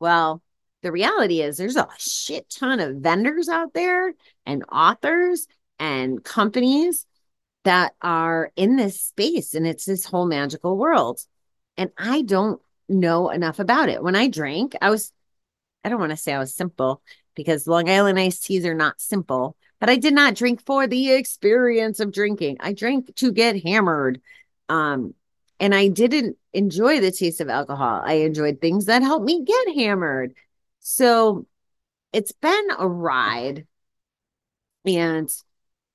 Well, 0.00 0.42
the 0.82 0.92
reality 0.92 1.42
is 1.42 1.56
there's 1.56 1.76
a 1.76 1.88
shit 1.98 2.48
ton 2.50 2.80
of 2.80 2.96
vendors 2.96 3.48
out 3.48 3.74
there 3.74 4.12
and 4.46 4.64
authors 4.70 5.46
and 5.78 6.22
companies 6.22 7.06
that 7.64 7.94
are 8.00 8.52
in 8.56 8.76
this 8.76 9.00
space 9.00 9.54
and 9.54 9.66
it's 9.66 9.84
this 9.84 10.04
whole 10.04 10.26
magical 10.26 10.76
world. 10.76 11.20
And 11.76 11.90
I 11.98 12.22
don't 12.22 12.60
know 12.88 13.30
enough 13.30 13.58
about 13.58 13.88
it. 13.88 14.02
When 14.02 14.16
I 14.16 14.28
drank, 14.28 14.74
I 14.80 14.90
was, 14.90 15.12
I 15.84 15.88
don't 15.88 16.00
want 16.00 16.10
to 16.10 16.16
say 16.16 16.32
I 16.32 16.38
was 16.38 16.54
simple 16.54 17.02
because 17.34 17.66
Long 17.66 17.88
Island 17.88 18.18
iced 18.18 18.44
teas 18.44 18.64
are 18.64 18.74
not 18.74 19.00
simple, 19.00 19.56
but 19.80 19.90
I 19.90 19.96
did 19.96 20.14
not 20.14 20.34
drink 20.34 20.64
for 20.64 20.86
the 20.86 21.12
experience 21.12 22.00
of 22.00 22.12
drinking. 22.12 22.56
I 22.60 22.72
drank 22.72 23.14
to 23.16 23.32
get 23.32 23.62
hammered. 23.62 24.20
Um, 24.68 25.14
and 25.60 25.74
I 25.74 25.88
didn't 25.88 26.36
enjoy 26.52 27.00
the 27.00 27.10
taste 27.10 27.40
of 27.40 27.48
alcohol. 27.48 28.00
I 28.04 28.14
enjoyed 28.14 28.60
things 28.60 28.86
that 28.86 29.02
helped 29.02 29.24
me 29.24 29.44
get 29.44 29.74
hammered. 29.76 30.34
So 30.90 31.46
it's 32.14 32.32
been 32.32 32.68
a 32.78 32.88
ride. 32.88 33.66
And 34.86 35.28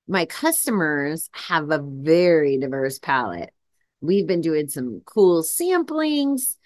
my 0.07 0.25
customers 0.27 1.31
have 1.33 1.71
a 1.71 1.79
very 1.79 2.59
diverse 2.59 2.99
palette. 2.99 3.51
We've 4.01 4.27
been 4.27 4.41
doing 4.41 4.67
some 4.67 5.01
cool 5.05 5.41
samplings, 5.41 6.57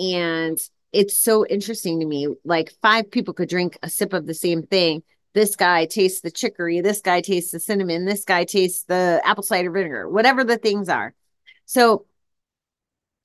and 0.00 0.58
it's 0.92 1.16
so 1.16 1.46
interesting 1.46 2.00
to 2.00 2.06
me. 2.06 2.26
Like, 2.44 2.72
five 2.82 3.08
people 3.08 3.34
could 3.34 3.48
drink 3.48 3.78
a 3.84 3.88
sip 3.88 4.12
of 4.12 4.26
the 4.26 4.34
same 4.34 4.64
thing. 4.64 5.04
This 5.34 5.54
guy 5.54 5.86
tastes 5.86 6.22
the 6.22 6.32
chicory, 6.32 6.80
this 6.80 7.00
guy 7.00 7.20
tastes 7.20 7.52
the 7.52 7.60
cinnamon, 7.60 8.04
this 8.04 8.24
guy 8.24 8.44
tastes 8.44 8.82
the 8.82 9.20
apple 9.24 9.44
cider 9.44 9.70
vinegar, 9.70 10.08
whatever 10.08 10.42
the 10.42 10.58
things 10.58 10.88
are. 10.88 11.14
So, 11.66 12.06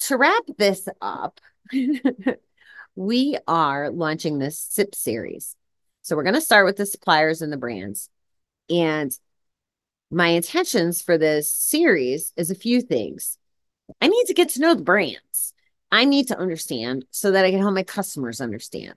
to 0.02 0.17
wrap 0.17 0.43
this 0.60 0.88
up, 1.02 1.39
we 2.95 3.38
are 3.47 3.89
launching 3.89 4.39
this 4.39 4.58
SIP 4.58 4.95
series. 4.95 5.56
So 6.01 6.15
we're 6.15 6.23
going 6.23 6.36
to 6.36 6.41
start 6.41 6.65
with 6.65 6.77
the 6.77 6.86
suppliers 6.86 7.41
and 7.41 7.51
the 7.51 7.58
brands. 7.58 8.10
And 8.69 9.12
my 10.10 10.30
intentions 10.30 11.01
for 11.01 11.17
this 11.17 11.49
series 11.49 12.34
is 12.36 12.51
a 12.51 12.56
few 12.56 12.82
things. 12.82 13.38
I 14.01 14.08
need 14.08 14.25
to 14.27 14.34
get 14.34 14.49
to 14.49 14.62
know 14.62 14.75
the 14.75 14.84
brands. 14.84 15.54
I 15.91 16.06
need 16.06 16.27
to 16.30 16.38
understand 16.38 17.06
so 17.12 17.32
that 17.32 17.45
I 17.45 17.51
can 17.51 17.60
help 17.60 17.73
my 17.73 17.84
customers 17.84 18.41
understand. 18.41 18.95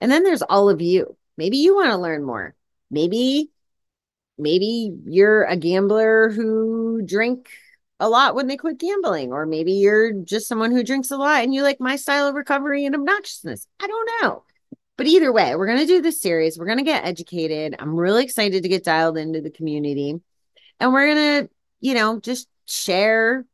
And 0.00 0.10
then 0.10 0.24
there's 0.24 0.42
all 0.42 0.68
of 0.68 0.82
you. 0.82 1.16
Maybe 1.36 1.58
you 1.58 1.74
want 1.74 1.90
to 1.90 1.96
learn 1.96 2.24
more. 2.24 2.54
Maybe 2.90 3.50
maybe 4.38 4.92
you're 5.04 5.44
a 5.44 5.56
gambler 5.56 6.30
who 6.30 7.02
drink 7.02 7.48
a 8.00 8.08
lot 8.08 8.34
when 8.34 8.46
they 8.46 8.56
quit 8.56 8.78
gambling, 8.78 9.32
or 9.32 9.46
maybe 9.46 9.72
you're 9.72 10.12
just 10.12 10.48
someone 10.48 10.72
who 10.72 10.82
drinks 10.82 11.10
a 11.10 11.16
lot 11.16 11.42
and 11.42 11.54
you 11.54 11.62
like 11.62 11.80
my 11.80 11.96
style 11.96 12.26
of 12.26 12.34
recovery 12.34 12.84
and 12.84 12.94
obnoxiousness. 12.94 13.66
I 13.80 13.86
don't 13.86 14.10
know. 14.22 14.44
But 14.96 15.06
either 15.06 15.32
way, 15.32 15.54
we're 15.54 15.66
going 15.66 15.78
to 15.78 15.86
do 15.86 16.02
this 16.02 16.20
series. 16.20 16.58
We're 16.58 16.66
going 16.66 16.78
to 16.78 16.84
get 16.84 17.04
educated. 17.04 17.76
I'm 17.78 17.94
really 17.94 18.24
excited 18.24 18.62
to 18.62 18.68
get 18.68 18.84
dialed 18.84 19.16
into 19.16 19.40
the 19.40 19.50
community. 19.50 20.20
And 20.80 20.92
we're 20.92 21.14
going 21.14 21.46
to, 21.46 21.50
you 21.80 21.94
know, 21.94 22.20
just 22.20 22.48
share 22.66 23.46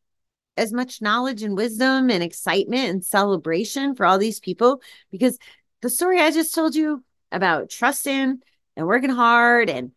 as 0.57 0.73
much 0.73 1.01
knowledge 1.01 1.43
and 1.43 1.57
wisdom 1.57 2.11
and 2.11 2.23
excitement 2.23 2.91
and 2.91 3.05
celebration 3.05 3.95
for 3.95 4.05
all 4.05 4.19
these 4.19 4.41
people 4.41 4.83
because 5.11 5.39
the 5.83 5.89
story 5.89 6.21
I 6.21 6.33
just 6.33 6.55
told 6.55 6.75
you 6.75 7.05
about 7.31 7.71
trusting 7.71 8.41
and 8.77 8.87
working 8.87 9.11
hard 9.11 9.71
and 9.71 9.93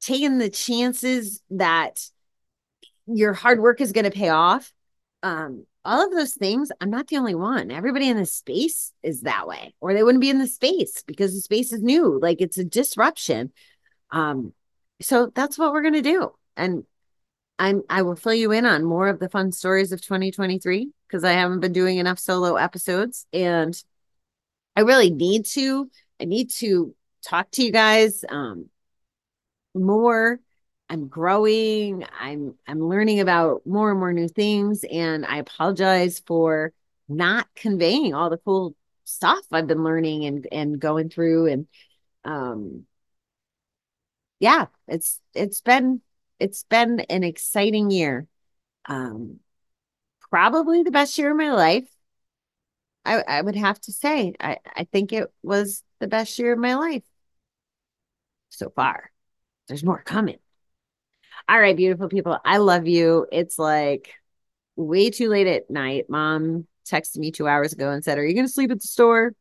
taking 0.00 0.38
the 0.38 0.50
chances 0.50 1.42
that 1.50 2.08
your 3.06 3.32
hard 3.32 3.60
work 3.60 3.80
is 3.80 3.92
going 3.92 4.04
to 4.04 4.10
pay 4.10 4.28
off. 4.28 4.72
Um, 5.22 5.66
all 5.84 6.04
of 6.04 6.12
those 6.12 6.34
things, 6.34 6.70
I'm 6.80 6.90
not 6.90 7.06
the 7.06 7.16
only 7.16 7.34
one. 7.34 7.70
Everybody 7.70 8.08
in 8.08 8.16
the 8.16 8.26
space 8.26 8.92
is 9.02 9.22
that 9.22 9.46
way, 9.46 9.74
or 9.80 9.94
they 9.94 10.02
wouldn't 10.02 10.20
be 10.20 10.30
in 10.30 10.38
the 10.38 10.48
space 10.48 11.04
because 11.06 11.32
the 11.32 11.40
space 11.40 11.72
is 11.72 11.82
new. 11.82 12.18
Like 12.20 12.40
it's 12.40 12.58
a 12.58 12.64
disruption. 12.64 13.52
Um, 14.10 14.52
so 15.00 15.30
that's 15.34 15.58
what 15.58 15.72
we're 15.72 15.82
gonna 15.82 16.02
do. 16.02 16.32
And 16.56 16.84
I'm 17.58 17.82
I 17.88 18.02
will 18.02 18.16
fill 18.16 18.34
you 18.34 18.52
in 18.52 18.66
on 18.66 18.84
more 18.84 19.08
of 19.08 19.20
the 19.20 19.28
fun 19.28 19.52
stories 19.52 19.92
of 19.92 20.02
2023 20.02 20.90
because 21.06 21.24
I 21.24 21.32
haven't 21.32 21.60
been 21.60 21.72
doing 21.72 21.98
enough 21.98 22.18
solo 22.18 22.56
episodes 22.56 23.26
and 23.32 23.80
I 24.74 24.80
really 24.80 25.10
need 25.10 25.46
to. 25.46 25.90
I 26.20 26.24
need 26.24 26.50
to 26.50 26.94
talk 27.22 27.50
to 27.52 27.62
you 27.62 27.72
guys 27.72 28.24
um 28.28 28.66
more 29.74 30.40
I'm 30.88 31.08
growing. 31.08 32.04
I'm 32.20 32.54
I'm 32.66 32.80
learning 32.88 33.20
about 33.20 33.66
more 33.66 33.90
and 33.90 33.98
more 33.98 34.12
new 34.12 34.28
things 34.28 34.84
and 34.84 35.26
I 35.26 35.38
apologize 35.38 36.20
for 36.20 36.72
not 37.08 37.48
conveying 37.56 38.14
all 38.14 38.30
the 38.30 38.38
cool 38.38 38.74
stuff 39.04 39.44
I've 39.52 39.66
been 39.66 39.84
learning 39.84 40.24
and 40.26 40.46
and 40.52 40.78
going 40.80 41.08
through 41.10 41.46
and 41.48 41.66
um 42.24 42.86
yeah, 44.40 44.66
it's 44.88 45.20
it's 45.34 45.60
been 45.60 46.02
it's 46.38 46.64
been 46.64 47.00
an 47.00 47.24
exciting 47.24 47.90
year. 47.90 48.26
Um 48.86 49.40
probably 50.30 50.82
the 50.84 50.92
best 50.92 51.18
year 51.18 51.32
of 51.32 51.36
my 51.36 51.52
life. 51.52 51.88
I 53.04 53.22
I 53.22 53.42
would 53.42 53.56
have 53.56 53.80
to 53.82 53.92
say. 53.92 54.34
I 54.40 54.58
I 54.74 54.84
think 54.84 55.12
it 55.12 55.32
was 55.42 55.82
the 56.00 56.08
best 56.08 56.38
year 56.38 56.52
of 56.52 56.58
my 56.58 56.74
life 56.74 57.02
so 58.48 58.70
far. 58.70 59.10
There's 59.68 59.84
more 59.84 60.02
coming. 60.02 60.38
All 61.48 61.60
right, 61.60 61.76
beautiful 61.76 62.08
people. 62.08 62.38
I 62.44 62.56
love 62.56 62.88
you. 62.88 63.26
It's 63.30 63.58
like 63.58 64.12
way 64.74 65.10
too 65.10 65.28
late 65.28 65.46
at 65.46 65.70
night. 65.70 66.10
Mom 66.10 66.66
texted 66.84 67.18
me 67.18 67.30
two 67.30 67.46
hours 67.46 67.72
ago 67.72 67.90
and 67.90 68.02
said, 68.02 68.18
Are 68.18 68.26
you 68.26 68.34
going 68.34 68.46
to 68.46 68.52
sleep 68.52 68.72
at 68.72 68.80
the 68.80 68.88
store? 68.88 69.32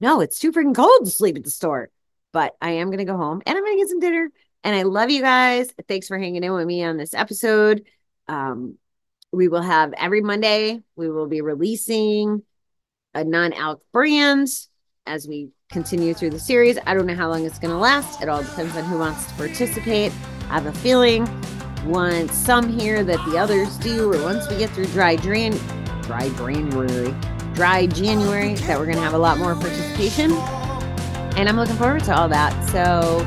No, 0.00 0.20
it's 0.20 0.40
too 0.40 0.50
freaking 0.50 0.74
cold 0.74 1.04
to 1.04 1.10
sleep 1.10 1.36
at 1.36 1.44
the 1.44 1.50
store. 1.50 1.90
But 2.32 2.54
I 2.60 2.72
am 2.72 2.88
going 2.88 2.98
to 2.98 3.04
go 3.04 3.16
home 3.16 3.42
and 3.46 3.56
I'm 3.56 3.64
going 3.64 3.76
to 3.76 3.82
get 3.82 3.88
some 3.88 4.00
dinner. 4.00 4.30
And 4.64 4.74
I 4.74 4.82
love 4.82 5.10
you 5.10 5.20
guys. 5.20 5.72
Thanks 5.88 6.08
for 6.08 6.18
hanging 6.18 6.42
in 6.42 6.52
with 6.52 6.66
me 6.66 6.82
on 6.82 6.96
this 6.96 7.14
episode. 7.14 7.86
Um, 8.28 8.76
we 9.32 9.48
will 9.48 9.62
have 9.62 9.92
every 9.92 10.20
Monday, 10.22 10.80
we 10.96 11.08
will 11.08 11.28
be 11.28 11.40
releasing 11.40 12.42
a 13.14 13.22
non 13.22 13.52
alc 13.52 13.82
brand 13.92 14.48
as 15.06 15.28
we 15.28 15.50
continue 15.70 16.12
through 16.14 16.30
the 16.30 16.40
series. 16.40 16.78
I 16.86 16.94
don't 16.94 17.06
know 17.06 17.14
how 17.14 17.28
long 17.28 17.44
it's 17.44 17.58
going 17.60 17.72
to 17.72 17.78
last. 17.78 18.20
It 18.20 18.28
all 18.28 18.42
depends 18.42 18.76
on 18.76 18.84
who 18.84 18.98
wants 18.98 19.26
to 19.26 19.34
participate. 19.34 20.12
I 20.50 20.54
have 20.54 20.66
a 20.66 20.72
feeling 20.72 21.28
once 21.86 22.32
some 22.34 22.68
hear 22.68 23.04
that 23.04 23.24
the 23.30 23.38
others 23.38 23.76
do, 23.76 24.12
or 24.12 24.20
once 24.24 24.48
we 24.50 24.58
get 24.58 24.70
through 24.70 24.86
dry 24.86 25.14
dry 25.14 26.28
January, 26.30 27.14
dry 27.54 27.86
January 27.86 28.54
that 28.54 28.76
we're 28.76 28.86
going 28.86 28.96
to 28.96 29.02
have 29.02 29.14
a 29.14 29.18
lot 29.18 29.38
more 29.38 29.54
participation. 29.54 30.32
And 31.36 31.48
I'm 31.48 31.56
looking 31.56 31.76
forward 31.76 32.02
to 32.04 32.16
all 32.16 32.28
that. 32.30 32.52
So 32.70 33.20